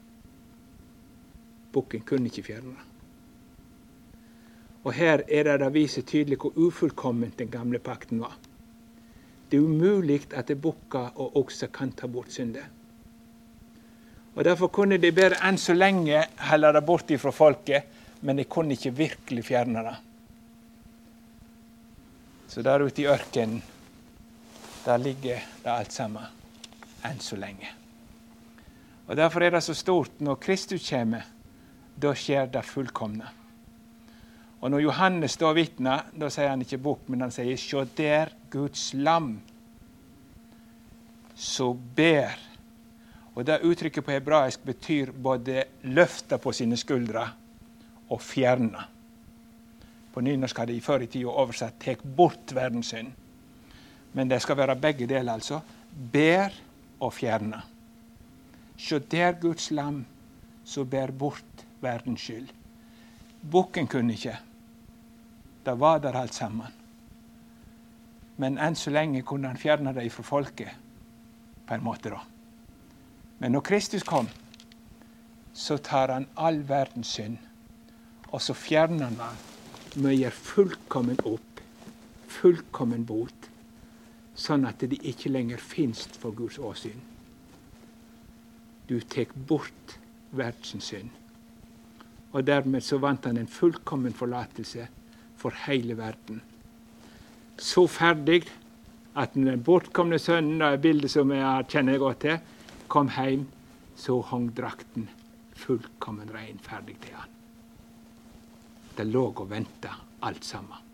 Bukken 1.78 2.02
kunne 2.02 2.32
ikke 2.32 2.48
fjerne. 2.50 2.74
Og 4.88 4.94
her 4.98 5.22
er 5.28 5.44
det 5.46 5.60
det 5.62 5.74
viser 5.76 6.06
tydelig 6.08 6.40
hvor 6.42 6.56
ufullkomment 6.56 7.38
den 7.38 7.52
gamle 7.54 7.80
pakten 7.80 8.22
var. 8.24 8.38
Det 9.52 9.60
er 9.60 9.68
umulig 9.68 10.24
at 10.34 10.50
bukker 10.62 11.14
og 11.16 11.38
okser 11.38 11.68
kan 11.68 11.92
ta 11.92 12.08
bort 12.08 12.32
syndet. 12.34 12.66
Og 14.36 14.46
Derfor 14.46 14.68
kunne 14.68 14.98
de 14.98 15.12
bare 15.12 15.38
enn 15.48 15.58
så 15.58 15.74
lenge 15.74 16.24
helle 16.50 16.74
det 16.74 16.84
bort 16.86 17.12
ifra 17.12 17.32
folket, 17.32 17.84
men 18.22 18.38
de 18.38 18.44
kunne 18.44 18.74
ikke 18.74 18.96
virkelig 18.96 19.46
fjerne 19.46 19.84
det. 19.86 19.96
Så 22.48 22.62
der 22.62 22.84
ute 22.86 23.02
i 23.02 23.08
ørkenen, 23.08 23.64
der 24.86 24.98
ligger 24.98 25.42
det 25.64 25.72
alt 25.72 25.94
sammen 25.94 26.24
enn 27.06 27.20
så 27.20 27.36
lenge. 27.36 27.70
Og 29.08 29.18
Derfor 29.18 29.42
er 29.42 29.50
det 29.50 29.64
så 29.64 29.74
stort 29.74 30.22
når 30.22 30.36
Kristus 30.36 30.90
kommer. 30.90 31.22
Da 31.98 32.14
skjer 32.16 32.50
det 32.54 32.66
fullkomne. 32.66 33.30
Og 34.62 34.72
når 34.74 34.82
Johannes 34.88 35.38
da 35.38 35.52
vitner, 35.54 36.10
da 36.18 36.30
sier 36.34 36.50
han 36.50 36.62
ikke 36.66 36.82
bukk, 36.82 37.06
men 37.10 37.22
han 37.22 37.32
sier 37.32 37.58
'sjå 37.58 37.86
der 37.98 38.34
Guds 38.50 38.94
lam' 38.94 39.38
så 41.36 41.74
ber. 41.74 42.34
Og 43.36 43.46
det 43.46 43.62
uttrykket 43.62 44.06
på 44.06 44.12
hebraisk 44.12 44.64
betyr 44.66 45.12
både 45.12 45.64
løfte 45.84 46.38
på 46.38 46.52
sine 46.52 46.78
skuldre 46.78 47.28
og 48.10 48.22
fjerne. 48.22 48.82
På 50.14 50.22
nynorsk 50.22 50.58
hadde 50.58 50.74
de 50.74 50.82
før 50.82 51.06
i 51.06 51.08
tida 51.08 51.30
oversatt 51.30 51.80
'tek 51.80 52.02
bort 52.04 52.56
verdens 52.56 52.94
synd'. 52.94 53.14
Men 54.14 54.30
det 54.30 54.42
skal 54.42 54.58
være 54.58 54.76
begge 54.76 55.08
deler, 55.08 55.34
altså. 55.34 55.60
Ber 56.14 56.50
og 57.00 57.14
fjerne. 57.14 57.62
Se 58.78 59.00
der 59.00 59.32
Guds 59.32 59.72
lam 59.72 60.06
som 60.66 60.90
ber 60.90 61.12
bort 61.12 61.67
verdens 61.82 62.22
skyld. 62.22 62.50
Bukken 63.52 63.88
kunne 63.88 64.14
ikke. 64.14 64.38
Det 65.66 65.80
var 65.80 66.00
der 66.00 66.16
alt 66.16 66.34
sammen. 66.34 66.74
Men 68.38 68.58
enn 68.62 68.76
så 68.78 68.94
lenge 68.94 69.24
kunne 69.26 69.50
han 69.50 69.58
fjerne 69.58 69.94
det 69.94 70.12
fra 70.14 70.24
folket, 70.24 70.74
på 71.68 71.74
en 71.74 71.84
måte, 71.84 72.14
da. 72.14 72.22
Men 73.40 73.52
når 73.52 73.66
Kristus 73.66 74.06
kom, 74.06 74.30
så 75.54 75.78
tar 75.78 76.14
han 76.14 76.28
all 76.38 76.62
verdens 76.70 77.16
synd, 77.18 77.38
og 78.30 78.42
så 78.42 78.54
fjerner 78.54 79.10
han 79.10 79.18
den 79.18 80.04
med 80.04 80.22
å 80.28 80.32
fullkommen 80.34 81.18
opp, 81.26 81.62
fullkommen 82.30 83.06
bot, 83.10 83.50
sånn 84.38 84.68
at 84.70 84.86
det 84.86 85.02
ikke 85.02 85.34
lenger 85.34 85.62
fins 85.62 86.06
for 86.22 86.36
Guds 86.38 86.60
åsyn. 86.62 87.00
Du 88.88 89.00
tar 89.02 89.34
bort 89.50 89.98
verdens 90.32 90.92
synd. 90.92 91.10
Og 92.38 92.46
dermed 92.46 92.86
så 92.86 93.00
vant 93.02 93.26
han 93.26 93.40
en 93.42 93.50
fullkommen 93.50 94.14
forlatelse 94.14 94.86
for 95.38 95.56
hele 95.66 95.96
verden. 95.98 96.42
Så 97.58 97.88
ferdig 97.90 98.44
at 99.18 99.36
når 99.36 99.56
den 99.56 99.64
bortkomne 99.66 100.20
sønnen, 100.22 100.60
det 100.62 100.68
er 100.68 100.84
bildet 100.84 101.12
som 101.12 101.32
jeg 101.34 101.66
kjenner 101.72 101.98
godt 101.98 102.20
til, 102.22 102.36
kom 102.88 103.10
hjem, 103.16 103.48
så 103.98 104.20
hang 104.30 104.52
drakten 104.54 105.08
fullkommen 105.58 106.30
ren 106.30 106.62
ferdig 106.62 107.00
til 107.02 107.18
han. 107.18 107.34
Det 108.98 109.08
lå 109.10 109.24
og 109.32 109.50
venta 109.50 109.96
alt 110.22 110.46
sammen. 110.46 110.86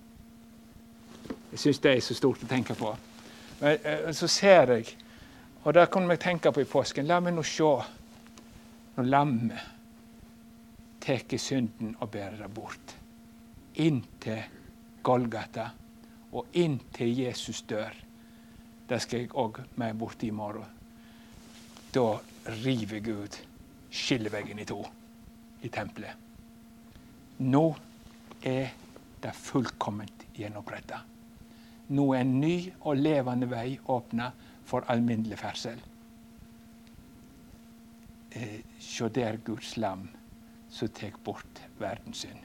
Jeg 1.51 1.59
syns 1.59 1.83
det 1.83 1.91
er 1.91 1.99
så 2.03 2.15
stort 2.15 2.47
å 2.47 2.49
tenke 2.49 2.75
på. 2.79 2.93
Men 3.59 3.83
eh, 3.83 4.07
så 4.15 4.31
ser 4.31 4.71
jeg, 4.77 4.95
og 5.63 5.75
det 5.75 5.89
kunne 5.91 6.15
vi 6.15 6.23
tenke 6.23 6.51
på 6.51 6.63
i 6.63 6.67
påsken 6.67 7.07
La 7.07 7.19
meg 7.23 7.35
nå 7.35 7.43
se 7.47 7.75
når 8.95 9.11
lammet 9.11 9.72
tar 11.03 11.37
synden 11.37 11.95
og 11.99 12.11
bærer 12.11 12.37
det 12.39 12.51
bort 12.53 12.95
inn 13.83 14.03
til 14.21 14.43
Golgata 15.03 15.69
og 16.33 16.55
inn 16.57 16.79
til 16.93 17.11
Jesus 17.19 17.61
dør. 17.67 17.93
Det 18.89 18.99
skal 19.01 19.23
jeg 19.23 19.33
òg 19.35 19.59
med 19.75 19.97
borti 19.99 20.29
i 20.29 20.35
morgen. 20.35 20.65
Da 21.93 22.19
river 22.63 22.99
Gud 23.05 23.37
skilleveggen 23.93 24.59
i 24.59 24.65
to 24.65 24.79
i 25.61 25.69
tempelet. 25.69 26.15
Nå 27.39 27.65
er 28.43 28.73
det 29.21 29.35
fullkomment 29.35 30.25
gjenoppretta. 30.35 31.03
Nå 31.93 32.07
er 32.13 32.23
en 32.23 32.39
ny 32.39 32.55
og 32.81 32.97
levende 32.97 33.49
vei 33.51 33.77
åpna 33.91 34.31
for 34.65 34.87
alminnelig 34.89 35.37
ferdsel. 35.39 35.79
Eh, 38.31 38.61
Se 38.79 39.09
der 39.09 39.37
Guds 39.45 39.77
lam 39.77 40.07
som 40.73 40.89
tar 40.89 41.13
bort 41.23 41.61
verdens 41.77 42.25
synd. 42.25 42.39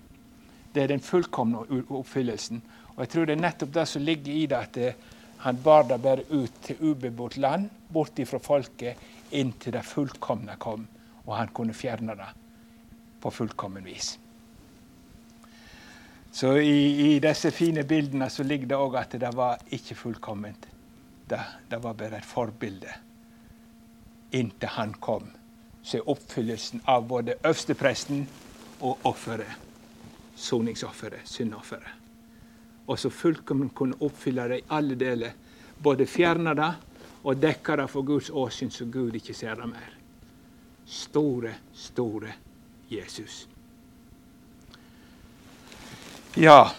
Det 0.73 0.85
er 0.85 0.93
den 0.93 1.03
fullkomne 1.03 1.65
oppfyllelsen. 1.89 2.61
Og 2.95 3.01
jeg 3.05 3.13
tror 3.13 3.27
det 3.27 3.37
er 3.37 3.41
nettopp 3.41 3.73
det 3.75 3.87
som 3.89 4.05
ligger 4.05 4.33
i 4.35 4.45
det, 4.51 4.59
at 4.59 4.77
det, 4.77 4.93
han 5.45 5.59
bar 5.65 5.87
det 5.89 6.01
bare 6.03 6.27
ut 6.29 6.61
til 6.67 6.83
ubebodd 6.83 7.39
land, 7.41 7.69
bort 7.89 8.19
ifra 8.19 8.41
folket, 8.43 9.01
inntil 9.33 9.77
det 9.79 9.85
fullkomne 9.87 10.57
kom, 10.61 10.87
og 11.25 11.37
han 11.37 11.53
kunne 11.55 11.77
fjerne 11.77 12.17
det 12.19 12.29
på 13.23 13.33
fullkommen 13.33 13.87
vis. 13.87 14.17
Så 16.33 16.53
i, 16.61 17.15
i 17.15 17.19
disse 17.23 17.51
fine 17.51 17.83
bildene 17.89 18.29
så 18.31 18.45
ligger 18.45 18.69
det 18.71 18.79
òg 18.79 18.99
at 19.01 19.17
det 19.19 19.31
var 19.35 19.63
ikke 19.75 19.97
fullkomment. 19.99 20.69
Det, 21.29 21.41
det 21.71 21.81
var 21.83 21.97
bare 21.97 22.21
et 22.21 22.29
forbilde 22.29 22.93
inntil 24.37 24.69
han 24.77 24.93
kom. 25.01 25.31
Så 25.83 25.99
er 25.99 26.09
oppfyllelsen 26.11 26.83
av 26.87 27.07
både 27.09 27.39
øverstepresten 27.45 28.27
og 28.81 28.99
offeret 29.05 29.69
soningsofferet, 30.39 31.21
syndofferet. 31.25 31.89
Og 32.87 32.99
så 32.99 33.11
fullkomment 33.11 33.75
kunne 33.75 33.99
oppfylle 34.01 34.49
det 34.49 34.59
i 34.59 34.67
alle 34.71 34.95
deler. 34.95 35.35
Både 35.83 36.07
fjerne 36.07 36.55
det 36.57 36.73
og 37.25 37.41
dekke 37.43 37.77
det 37.77 37.89
for 37.91 38.07
Guds 38.07 38.31
åsyn, 38.31 38.71
så 38.71 38.85
Gud 38.85 39.15
ikke 39.19 39.35
ser 39.35 39.59
det 39.59 39.69
mer. 39.69 39.95
Store, 40.87 41.53
store 41.75 42.33
Jesus. 42.91 43.47
Ja, 46.37 46.71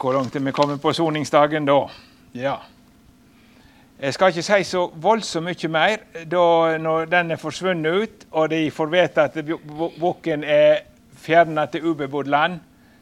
hvor 0.00 0.12
langt 0.12 0.36
er 0.36 0.40
vi 0.40 0.52
kommet 0.52 0.82
på 0.82 0.92
soningsdagen 0.92 1.64
da? 1.64 1.78
Ja. 2.34 2.56
Jeg 3.96 4.12
skal 4.12 4.28
ikke 4.28 4.42
si 4.44 4.64
så 4.68 4.82
voldsomt 5.00 5.46
mye 5.48 5.68
mer 5.72 6.24
da 6.28 6.76
når 6.76 7.06
den 7.08 7.32
er 7.32 7.40
forsvunnet 7.40 8.02
ut, 8.02 8.26
og 8.36 8.50
de 8.52 8.66
får 8.70 8.90
vite 8.92 9.24
at 9.24 9.38
bukken 9.96 10.44
er 10.44 10.82
fjerna 11.16 11.64
til 11.72 11.86
ubebodd 11.88 12.28
land, 12.28 12.58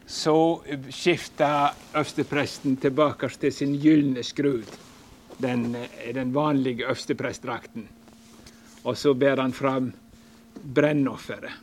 så 0.07 0.61
skifta 0.95 1.73
øverstepresten 1.97 2.77
tilbake 2.77 3.29
til 3.41 3.53
sin 3.53 3.75
gylne 3.83 4.23
skrud, 4.23 4.71
den, 5.43 5.75
den 6.15 6.35
vanlige 6.35 6.87
øversteprestdrakten. 6.87 7.89
Og 8.85 8.97
så 8.97 9.15
ber 9.15 9.43
han 9.43 9.53
fram 9.53 9.93
brennofferet. 10.75 11.59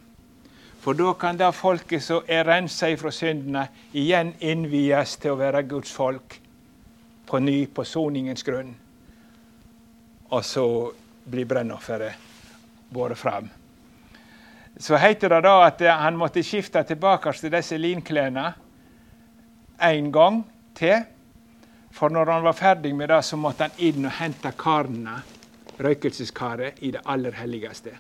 For 0.82 0.98
da 0.98 1.13
kan 1.13 1.39
det 1.39 1.54
folket 1.56 2.04
som 2.04 2.28
er 2.28 2.44
rensa 2.50 2.91
fra 3.00 3.15
syndene, 3.15 3.67
igjen 3.94 4.36
innvies 4.41 5.15
til 5.22 5.38
å 5.38 5.39
være 5.39 5.63
Guds 5.70 5.94
folk 5.94 6.39
på 7.30 7.39
ny 7.39 7.60
på 7.72 7.86
soningens 7.88 8.44
grunn. 8.44 8.81
Og 10.32 10.46
så 10.46 10.65
blir 11.32 11.46
brennofferet 11.46 12.30
båret 12.89 13.20
fram 13.20 13.50
så 14.82 14.96
heter 14.96 15.30
det 15.30 15.41
da 15.46 15.56
at 15.67 15.82
han 15.82 16.17
måtte 16.17 16.44
skifte 16.44 16.84
tilbake 16.88 17.34
til 17.38 17.52
disse 17.54 17.78
linklærne 17.78 18.46
en 19.84 20.12
gang 20.12 20.39
til. 20.76 21.04
For 21.91 22.10
når 22.10 22.32
han 22.32 22.44
var 22.44 22.56
ferdig 22.56 22.96
med 22.96 23.10
det, 23.12 23.20
så 23.26 23.38
måtte 23.38 23.67
han 23.67 23.78
inn 23.78 24.06
og 24.08 24.15
hente 24.15 24.52
karene, 24.58 25.17
røykelseskaret, 25.82 26.80
i 26.82 26.91
det 26.91 27.02
aller 27.06 27.36
helligste. 27.36 27.91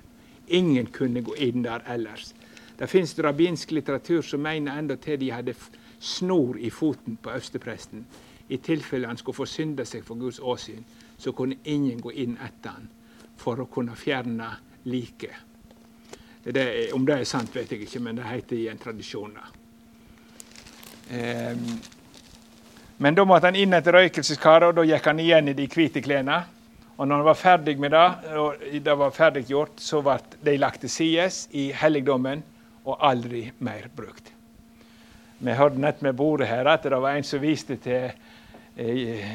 Ingen 0.47 0.87
kunne 0.87 1.21
gå 1.21 1.35
inn 1.35 1.63
der 1.63 1.83
ellers. 1.91 2.33
Det 2.79 2.89
fins 2.89 3.13
rabbinsk 3.19 3.71
litteratur 3.71 4.21
som 4.21 4.41
mener 4.41 4.79
endatil 4.79 5.19
de 5.19 5.31
hadde 5.31 5.55
snor 5.99 6.57
i 6.57 6.69
foten 6.69 7.17
på 7.21 7.29
øverstepresten. 7.29 8.05
I 8.49 8.57
tilfelle 8.57 9.07
han 9.07 9.17
skulle 9.17 9.35
få 9.35 9.45
synde 9.45 9.85
seg 9.85 10.05
for 10.07 10.15
Guds 10.15 10.39
åsyn, 10.39 10.83
så 11.21 11.31
kunne 11.37 11.55
ingen 11.63 12.01
gå 12.01 12.11
inn 12.11 12.37
etter 12.41 12.73
han 12.73 12.87
for 13.37 13.61
å 13.61 13.69
kunne 13.69 13.93
fjerne 13.97 14.47
liket. 14.89 15.35
Om 16.93 17.05
det 17.05 17.17
er 17.19 17.27
sant, 17.29 17.53
vet 17.53 17.69
jeg 17.69 17.85
ikke, 17.85 18.01
men 18.01 18.17
det 18.17 18.25
heter 18.25 18.57
i 18.57 18.69
en 18.71 18.81
tradisjon. 18.81 19.35
Um, 21.11 21.67
men 23.01 23.17
da 23.17 23.25
måtte 23.25 23.51
han 23.51 23.59
inn 23.59 23.77
etter 23.77 23.93
røykelseskaret, 23.99 24.71
og 24.71 24.79
da 24.79 24.87
gikk 24.89 25.11
han 25.11 25.21
igjen 25.21 25.53
i 25.53 25.55
de 25.57 25.69
hvite 25.69 26.01
klærne. 26.01 26.39
Og 26.97 27.05
når 27.05 27.21
han 27.21 27.29
var 27.29 27.37
ferdig 27.37 27.77
med 27.81 27.93
det, 27.93 28.07
og 28.41 28.65
det 28.85 28.97
var 28.97 29.13
ferdiggjort, 29.13 29.77
så 29.81 30.01
ble 30.05 30.17
de 30.41 30.57
lagt 30.57 30.81
til 30.81 30.93
side 30.93 31.29
i 31.57 31.69
helligdommen 31.77 32.41
og 32.85 32.97
aldri 33.05 33.47
mer 33.61 33.89
brukt. 33.93 34.33
Vi 35.41 35.57
hørte 35.57 35.81
nett 35.81 36.01
med 36.05 36.17
bordet 36.17 36.49
her 36.49 36.69
at 36.69 36.85
det 36.85 36.97
var 37.01 37.17
en 37.17 37.25
som 37.25 37.41
viste 37.41 37.77
til 37.81 38.11
eh, 38.77 39.33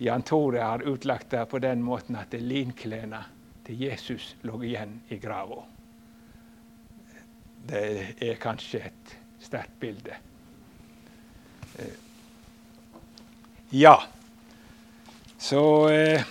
Jan 0.00 0.22
Tore 0.22 0.62
har 0.64 0.82
utlagt 0.82 1.30
det 1.30 1.42
på 1.50 1.58
den 1.60 1.82
måten 1.84 2.16
at 2.16 2.32
linklærne 2.32 3.20
til 3.66 3.82
Jesus 3.84 4.30
lå 4.48 4.62
igjen 4.64 4.94
i 5.12 5.18
grava. 5.20 5.58
Det 7.68 7.82
er 8.16 8.40
kanskje 8.40 8.80
et 8.88 9.12
sterkt 9.44 9.76
bilde. 9.80 10.16
Eh, 11.76 11.98
ja. 13.76 13.98
Så 15.36 15.62
eh, 15.92 16.24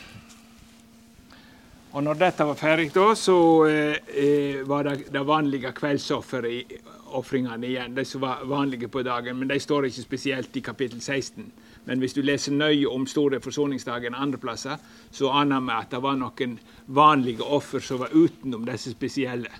og 1.91 2.03
når 2.05 2.19
dette 2.25 2.45
var 2.45 2.57
ferdig, 2.57 2.89
da, 2.93 3.07
så 3.17 3.37
eh, 3.69 4.65
var 4.65 4.89
det 4.89 5.13
det 5.13 5.23
vanlige 5.25 5.71
kveldsofferofringene 5.77 7.69
igjen. 7.69 7.95
De 7.97 8.05
som 8.05 8.21
var 8.25 8.45
vanlige 8.49 8.89
på 8.89 9.05
dagen. 9.05 9.37
Men 9.37 9.49
de 9.49 9.59
står 9.61 9.85
ikke 9.89 10.09
spesielt 10.09 10.57
i 10.57 10.65
kapittel 10.65 11.01
16. 11.01 11.51
Men 11.85 11.99
hvis 11.99 12.13
du 12.13 12.21
leser 12.21 12.53
nøye 12.53 12.89
om 12.89 13.07
store 13.07 13.39
forsoningsdagen 13.41 14.15
andre 14.15 14.37
plasser, 14.37 14.77
så 15.11 15.31
aner 15.31 15.63
vi 15.65 15.73
at 15.73 15.91
det 15.91 16.01
var 16.03 16.17
noen 16.19 16.57
vanlige 16.85 17.45
offer 17.45 17.83
som 17.83 18.03
var 18.03 18.13
utenom 18.13 18.65
disse 18.67 18.93
spesielle. 18.93 19.51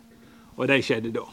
Og 0.57 0.67
de 0.67 0.81
skjedde 0.83 1.13
da. 1.15 1.25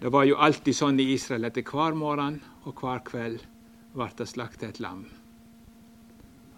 Det 0.00 0.10
var 0.12 0.26
jo 0.28 0.36
alltid 0.36 0.76
sånn 0.76 0.98
i 1.00 1.12
Israel 1.14 1.46
at 1.48 1.60
hver 1.64 1.94
morgen 1.96 2.40
og 2.64 2.80
hver 2.80 3.04
kveld 3.06 3.44
ble 3.94 4.08
det 4.18 4.26
slakta 4.28 4.68
et 4.68 4.80
lam. 4.82 5.04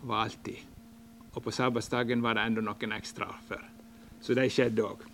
Det 0.00 0.08
var 0.08 0.24
alltid. 0.24 0.64
Og 1.36 1.44
på 1.44 1.52
sabbatsdagen 1.52 2.22
var 2.24 2.34
det 2.34 2.46
enda 2.48 2.64
noen 2.64 2.96
ekstra 2.96 3.28
offer. 3.28 3.60
Så 4.24 4.34
det 4.34 4.48
skjedde 4.50 4.82
òg. 4.82 5.04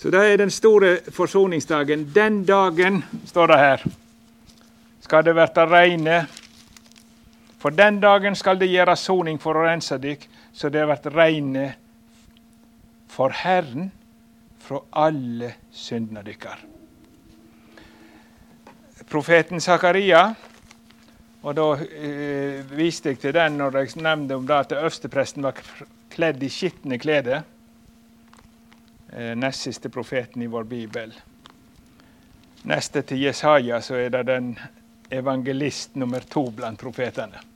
Så 0.00 0.10
det 0.10 0.20
er 0.20 0.40
den 0.40 0.50
store 0.50 0.96
forsoningsdagen. 1.12 2.08
Den 2.14 2.42
dagen, 2.44 3.04
står 3.24 3.52
det 3.52 3.58
her, 3.58 3.84
skal 5.00 5.24
det 5.24 5.36
verta 5.36 5.66
reine. 5.68 6.24
For 7.64 7.72
den 7.72 7.96
dagen 7.96 8.34
skal 8.36 8.58
det 8.60 8.66
gjøre 8.68 8.92
soning 9.00 9.38
for 9.40 9.56
å 9.56 9.62
rense 9.64 9.96
dykk, 9.96 10.26
så 10.52 10.68
det 10.68 10.82
blir 10.84 11.14
reine 11.16 11.62
for 13.08 13.32
Herren 13.32 13.86
fra 14.60 14.82
alle 15.00 15.48
syndene 15.72 16.20
dykkar. 16.26 16.60
Profeten 19.08 19.64
Zakaria 19.64 20.26
og 21.40 21.56
da 21.56 21.64
eh, 21.80 22.60
viste 22.68 23.14
jeg 23.14 23.22
til 23.22 23.34
den 23.36 23.56
når 23.56 23.80
jeg 23.80 23.96
nevnte 24.04 24.36
om 24.36 24.44
det 24.48 24.60
at 24.66 24.76
øverstepresten 24.76 25.48
var 25.48 25.56
kledd 26.12 26.44
i 26.44 26.52
skitne 26.52 27.00
klær. 27.00 27.30
Eh, 29.08 29.32
nest 29.40 29.64
siste 29.70 29.88
profeten 29.88 30.44
i 30.44 30.50
vår 30.52 30.68
bibel. 30.68 31.16
Neste 32.68 33.06
til 33.08 33.24
Jesaja 33.24 33.80
så 33.80 33.96
er 34.04 34.12
det 34.12 34.26
den 34.28 34.52
evangelist 35.08 35.96
nummer 35.96 36.28
to 36.28 36.50
blant 36.52 36.80
profetene. 36.84 37.53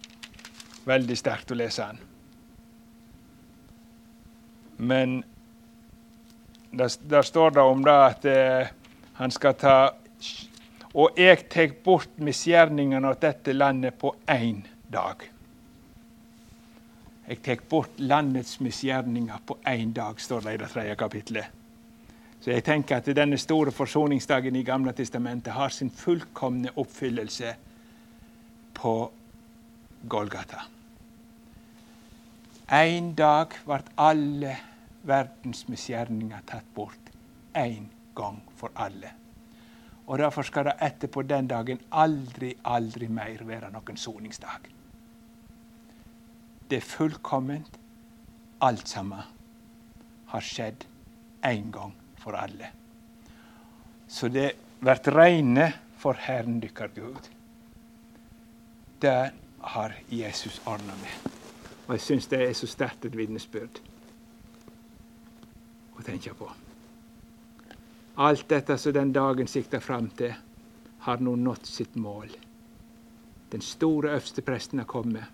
Veldig 0.88 1.16
sterkt 1.20 1.52
å 1.52 1.58
lese 1.58 1.84
han. 1.84 1.98
Men 4.78 5.18
der, 6.70 6.92
der 7.10 7.26
står 7.26 7.56
det 7.56 7.64
om 7.66 7.82
det 7.84 7.96
at 8.04 8.28
eh, 8.28 8.70
han 9.18 9.34
skal 9.34 9.56
ta 9.58 9.78
og 10.98 11.18
jeg 11.20 11.44
tar 11.52 11.74
bort 11.84 12.16
misgjerningene 12.16 13.10
av 13.10 13.18
dette 13.20 13.52
landet 13.52 13.98
på 14.00 14.14
én 14.32 14.62
dag. 14.90 15.20
Jeg 17.28 17.42
tar 17.44 17.60
bort 17.68 18.00
landets 18.00 18.56
misgjerninger 18.64 19.44
på 19.46 19.58
én 19.68 19.92
dag, 19.92 20.20
står 20.20 20.46
det 20.46 20.54
i 20.54 20.60
det 20.62 20.70
tredje 20.72 20.96
kapitlet. 20.96 21.54
Så 22.40 22.54
jeg 22.54 22.64
tenker 22.64 23.02
at 23.02 23.10
denne 23.14 23.36
store 23.38 23.74
forsoningsdagen 23.74 24.56
i 24.56 24.64
Gamle 24.64 24.94
testamentet 24.96 25.52
har 25.52 25.74
sin 25.74 25.90
fullkomne 25.90 26.72
oppfyllelse 26.78 27.54
på 28.78 28.94
Golgata. 30.08 30.62
En 32.68 33.14
dag 33.16 33.54
ble 33.64 33.78
alle 33.96 34.56
verdens 35.08 35.62
misgjerninger 35.72 36.42
tatt 36.46 36.66
bort. 36.76 37.12
En 37.56 37.88
gang 38.14 38.42
for 38.56 38.74
alle. 38.76 39.14
Og 40.08 40.18
Derfor 40.18 40.42
skal 40.42 40.68
det 40.68 40.74
etterpå 40.84 41.22
den 41.22 41.48
dagen 41.48 41.80
aldri, 41.92 42.54
aldri 42.64 43.08
mer 43.08 43.44
være 43.44 43.70
noen 43.72 43.96
soningsdag. 43.96 44.68
Det 46.68 46.76
er 46.76 46.84
fullkomment. 46.84 47.78
Alt 48.60 48.88
sammen 48.88 49.22
har 50.28 50.44
skjedd 50.44 50.84
en 51.46 51.72
gang 51.72 51.94
for 52.18 52.36
alle. 52.36 52.68
Så 54.08 54.28
det 54.28 54.50
blir 54.80 55.14
reine 55.14 55.70
for 55.96 56.18
Herren 56.20 56.60
dykkar 56.60 56.92
Gud. 56.96 57.32
Det 59.00 59.18
har 59.60 59.94
Jesus 60.10 60.60
ordna 60.66 60.96
med. 61.00 61.37
Og 61.88 61.94
jeg 61.96 62.04
syns 62.04 62.28
det 62.28 62.42
er 62.44 62.52
så 62.56 62.68
sterkt 62.68 63.06
et 63.08 63.16
vitnesbyrd 63.16 63.80
å 65.96 66.04
tenke 66.04 66.34
på. 66.36 66.48
Alt 68.20 68.44
dette 68.50 68.76
som 68.78 68.92
den 68.92 69.12
dagen 69.14 69.48
sikter 69.48 69.80
fram 69.80 70.10
til, 70.18 70.34
har 71.06 71.22
nå 71.22 71.32
nådd 71.38 71.66
sitt 71.66 71.96
mål. 71.96 72.28
Den 73.52 73.64
store 73.64 74.12
øverstepresten 74.18 74.82
er 74.82 74.88
kommet. 74.90 75.24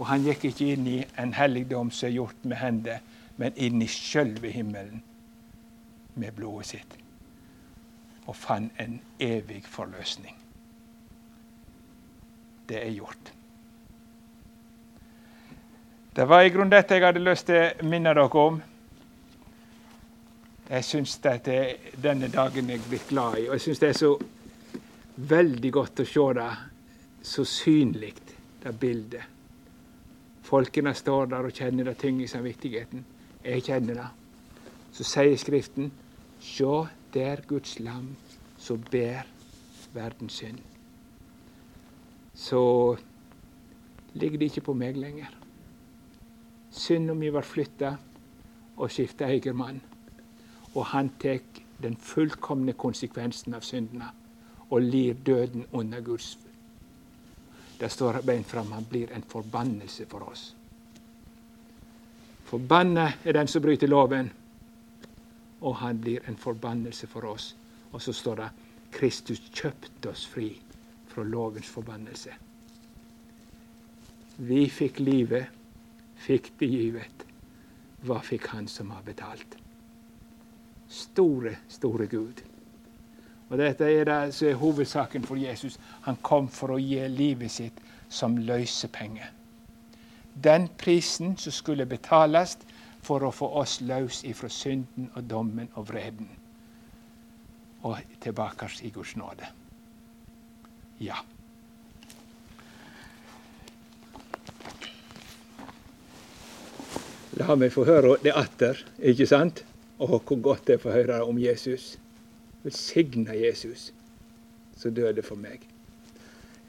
Og 0.00 0.06
han 0.08 0.24
gikk 0.24 0.48
ikke 0.48 0.70
inn 0.72 0.86
i 0.88 0.98
en 1.20 1.34
helligdom 1.36 1.92
som 1.92 2.08
er 2.08 2.16
gjort 2.16 2.44
med 2.48 2.58
hender, 2.58 3.02
men 3.36 3.56
inn 3.56 3.82
i 3.84 3.88
sjølve 3.88 4.50
himmelen 4.50 5.04
med 6.16 6.32
blodet 6.34 6.70
sitt. 6.72 6.96
Og 8.26 8.36
fant 8.36 8.80
en 8.80 8.98
evig 9.20 9.62
forløsning. 9.68 10.34
Det 12.68 12.80
er 12.80 12.96
gjort. 12.96 13.32
Det 16.14 16.24
var 16.24 16.42
i 16.42 16.50
grunnen 16.50 16.72
dette 16.72 16.96
jeg 16.96 17.04
hadde 17.06 17.22
lyst 17.22 17.46
til 17.46 17.60
å 17.62 17.86
minne 17.86 18.10
dere 18.10 18.42
om. 18.42 18.56
Jeg 20.70 20.86
syns 20.86 21.16
denne 21.22 22.30
dagen 22.30 22.70
jeg 22.70 22.82
blitt 22.88 23.08
glad 23.10 23.38
i. 23.38 23.46
Og 23.46 23.54
jeg 23.54 23.64
syns 23.68 23.82
det 23.82 23.90
er 23.92 23.98
så 24.00 24.10
veldig 25.30 25.72
godt 25.74 26.02
å 26.02 26.08
se 26.10 26.26
det 26.40 26.50
så 27.30 27.44
synlig, 27.46 28.14
det 28.62 28.74
bildet. 28.80 29.22
Folkene 30.50 30.96
står 30.98 31.30
der 31.30 31.46
og 31.46 31.54
kjenner 31.54 31.86
det 31.86 31.98
tyngre 32.00 32.26
i 32.26 32.32
samvittigheten. 32.32 33.04
Jeg 33.44 33.66
kjenner 33.68 34.00
det. 34.00 34.08
Så 34.90 35.06
sier 35.06 35.36
Skriften 35.38 35.92
Sjå, 36.42 36.88
der 37.14 37.44
Guds 37.46 37.78
lam 37.78 38.16
som 38.58 38.82
ber 38.90 39.28
verdens 39.94 40.40
synd. 40.40 40.58
Så 42.34 42.96
ligger 44.14 44.38
det 44.40 44.50
ikke 44.50 44.70
på 44.72 44.74
meg 44.74 44.98
lenger. 44.98 45.39
Synda 46.70 47.14
vi 47.14 47.30
var 47.30 47.42
flytta 47.42 47.96
og 48.76 48.90
skifta 48.90 49.26
eiermann. 49.26 49.80
Og 50.74 50.86
han 50.86 51.10
tar 51.18 51.40
den 51.82 51.96
fullkomne 51.96 52.72
konsekvensen 52.72 53.54
av 53.54 53.64
syndene 53.66 54.10
og 54.70 54.82
lir 54.82 55.14
døden 55.26 55.66
under 55.72 56.00
Guds 56.00 56.36
Det 57.80 57.88
står 57.90 58.20
beint 58.22 58.46
fram 58.46 58.72
han 58.72 58.84
blir 58.84 59.12
en 59.12 59.22
forbannelse 59.22 60.04
for 60.06 60.28
oss. 60.30 60.54
Forbanna 62.44 63.12
er 63.24 63.32
den 63.32 63.48
som 63.48 63.62
bryter 63.62 63.88
loven, 63.88 64.30
og 65.60 65.76
han 65.76 66.00
blir 66.00 66.20
en 66.28 66.36
forbannelse 66.36 67.06
for 67.06 67.24
oss. 67.24 67.56
Og 67.92 68.02
så 68.02 68.12
står 68.12 68.36
det 68.36 68.48
Kristus 68.92 69.40
kjøpte 69.54 70.10
oss 70.10 70.26
fri 70.26 70.50
fra 71.08 71.24
lovens 71.24 71.68
forbannelse. 71.68 72.34
Vi 74.36 74.68
fikk 74.68 75.00
livet, 75.00 75.46
fikk 76.20 76.52
de 76.60 76.68
givet. 76.70 77.26
Hva 78.04 78.20
fikk 78.24 78.52
han 78.54 78.68
som 78.68 78.94
har 78.94 79.02
betalt? 79.04 79.60
store, 80.90 81.56
store 81.68 82.06
Gud. 82.06 82.42
Og 83.48 83.58
Dette 83.58 83.84
er 83.84 84.04
det 84.04 84.34
som 84.34 84.48
er 84.48 84.54
hovedsaken 84.54 85.24
for 85.26 85.36
Jesus. 85.36 85.78
Han 86.02 86.18
kom 86.22 86.48
for 86.48 86.74
å 86.74 86.78
gi 86.78 87.00
livet 87.08 87.50
sitt 87.50 87.80
som 88.08 88.36
løsepenge. 88.38 89.26
Den 90.34 90.68
prisen 90.78 91.36
som 91.36 91.52
skulle 91.52 91.86
betales 91.86 92.56
for 93.02 93.24
å 93.26 93.32
få 93.34 93.48
oss 93.62 93.80
løs 93.80 94.22
ifra 94.24 94.48
synden 94.48 95.10
og 95.14 95.24
dommen 95.30 95.70
og 95.74 95.88
vreden. 95.88 96.28
Og 97.82 97.98
tilbake 98.20 98.68
i 98.82 98.90
Guds 98.90 99.16
nåde. 99.16 99.46
Ja. 101.00 101.16
La 107.38 107.54
meg 107.54 107.70
få 107.70 107.84
høre 107.86 108.16
det 108.24 108.32
atter, 108.34 108.80
ikke 108.98 109.26
sant? 109.30 109.62
Å, 110.00 110.06
hvor 110.08 110.40
godt 110.42 110.66
det 110.66 110.78
er 110.78 110.80
å 110.80 110.84
få 110.88 110.94
høre 110.94 111.20
om 111.22 111.38
Jesus. 111.38 111.92
Velsigna 112.64 113.36
Jesus 113.36 113.90
som 114.80 114.94
døde 114.94 115.22
for 115.22 115.38
meg. 115.38 115.62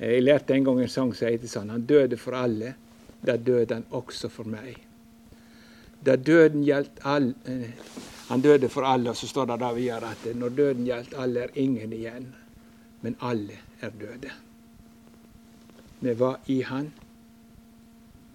Jeg 0.01 0.23
lærte 0.23 0.55
en 0.55 0.65
gang 0.65 0.81
en 0.81 0.91
sang 0.91 1.11
som 1.15 1.29
heter 1.29 1.49
sånn 1.49 1.69
Han 1.71 1.85
døde 1.87 2.17
for 2.19 2.35
alle, 2.35 2.73
da 3.21 3.37
døde 3.37 3.77
han 3.77 3.85
også 3.95 4.31
for 4.33 4.49
meg. 4.49 4.79
Da 6.01 6.15
døden 6.17 6.63
gjaldt 6.65 7.03
all, 7.05 7.33
eh, 7.45 7.69
Han 8.29 8.41
døde 8.41 8.69
for 8.69 8.87
alle, 8.87 9.09
og 9.09 9.15
så 9.15 9.27
står 9.27 9.45
det 9.49 9.59
da 9.59 9.71
videre 9.75 10.11
at 10.15 10.25
når 10.35 10.49
døden 10.55 10.85
gjaldt 10.85 11.13
alle, 11.13 11.43
er 11.43 11.57
ingen 11.59 11.93
igjen. 11.93 12.33
Men 13.01 13.15
alle 13.19 13.57
er 13.81 13.89
døde. 13.89 14.31
Vi 15.99 16.13
var 16.19 16.39
i 16.47 16.61
Han, 16.61 16.91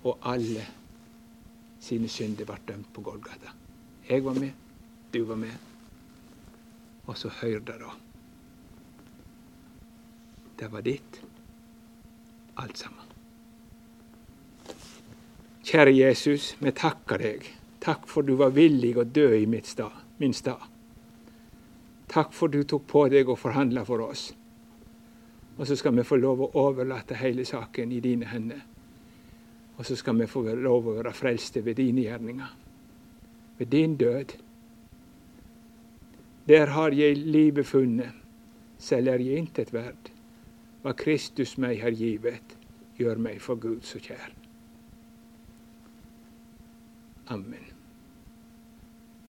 og 0.04 0.18
alle 0.22 0.66
sine 1.86 2.10
synder 2.10 2.48
ble 2.48 2.58
dømt 2.66 2.92
på 2.94 3.04
Golgata. 3.06 3.54
Jeg 4.08 4.24
var 4.24 4.34
med, 4.38 4.52
du 5.14 5.22
var 5.24 5.38
med. 5.40 5.54
Og 7.06 7.18
så 7.18 7.30
hør 7.40 7.60
det, 7.60 7.78
da. 7.82 7.92
Det 10.58 10.70
var 10.72 10.82
ditt, 10.82 11.20
alt 12.56 12.78
sammen. 12.78 13.02
Kjære 15.66 15.92
Jesus, 15.92 16.54
vi 16.58 16.70
takker 16.70 17.18
deg. 17.18 17.46
Takk 17.82 18.06
for 18.10 18.26
du 18.26 18.36
var 18.38 18.54
villig 18.54 18.96
å 18.98 19.04
dø 19.04 19.28
i 19.34 19.60
stad, 19.64 19.92
min 20.18 20.34
stad. 20.34 20.62
Takk 22.06 22.32
for 22.32 22.48
du 22.48 22.62
tok 22.64 22.86
på 22.86 23.08
deg 23.08 23.28
å 23.28 23.36
forhandle 23.36 23.84
for 23.84 24.00
oss. 24.00 24.32
Og 25.58 25.66
så 25.66 25.76
skal 25.76 25.94
vi 25.96 26.04
få 26.04 26.16
lov 26.16 26.42
å 26.42 26.50
overlate 26.54 27.18
hele 27.18 27.44
saken 27.44 27.92
i 27.92 28.00
dine 28.00 28.26
hender. 28.26 28.62
Og 29.76 29.86
så 29.86 29.96
skal 29.96 30.16
vi 30.20 30.28
få 30.30 30.42
lov 30.56 30.88
å 30.88 30.96
være 30.98 31.12
frelste 31.12 31.62
ved 31.64 31.76
dine 31.80 32.06
gjerninger. 32.06 32.56
Ved 33.58 33.72
din 33.72 33.96
død. 33.96 34.36
Der 36.48 36.72
har 36.72 36.94
jeg 36.94 37.16
livet 37.16 37.66
funnet, 37.66 38.12
selv 38.78 39.08
er 39.08 39.24
jeg 39.24 39.42
intet 39.42 39.72
verd. 39.74 40.12
Hva 40.82 40.94
Kristus 40.96 41.56
meg 41.58 41.80
har 41.82 41.96
givet, 41.96 42.56
gjør 42.96 43.18
meg 43.18 43.40
for 43.42 43.58
Gud 43.60 43.82
så 43.84 44.00
kjær. 44.00 44.30
Amen. 47.34 47.75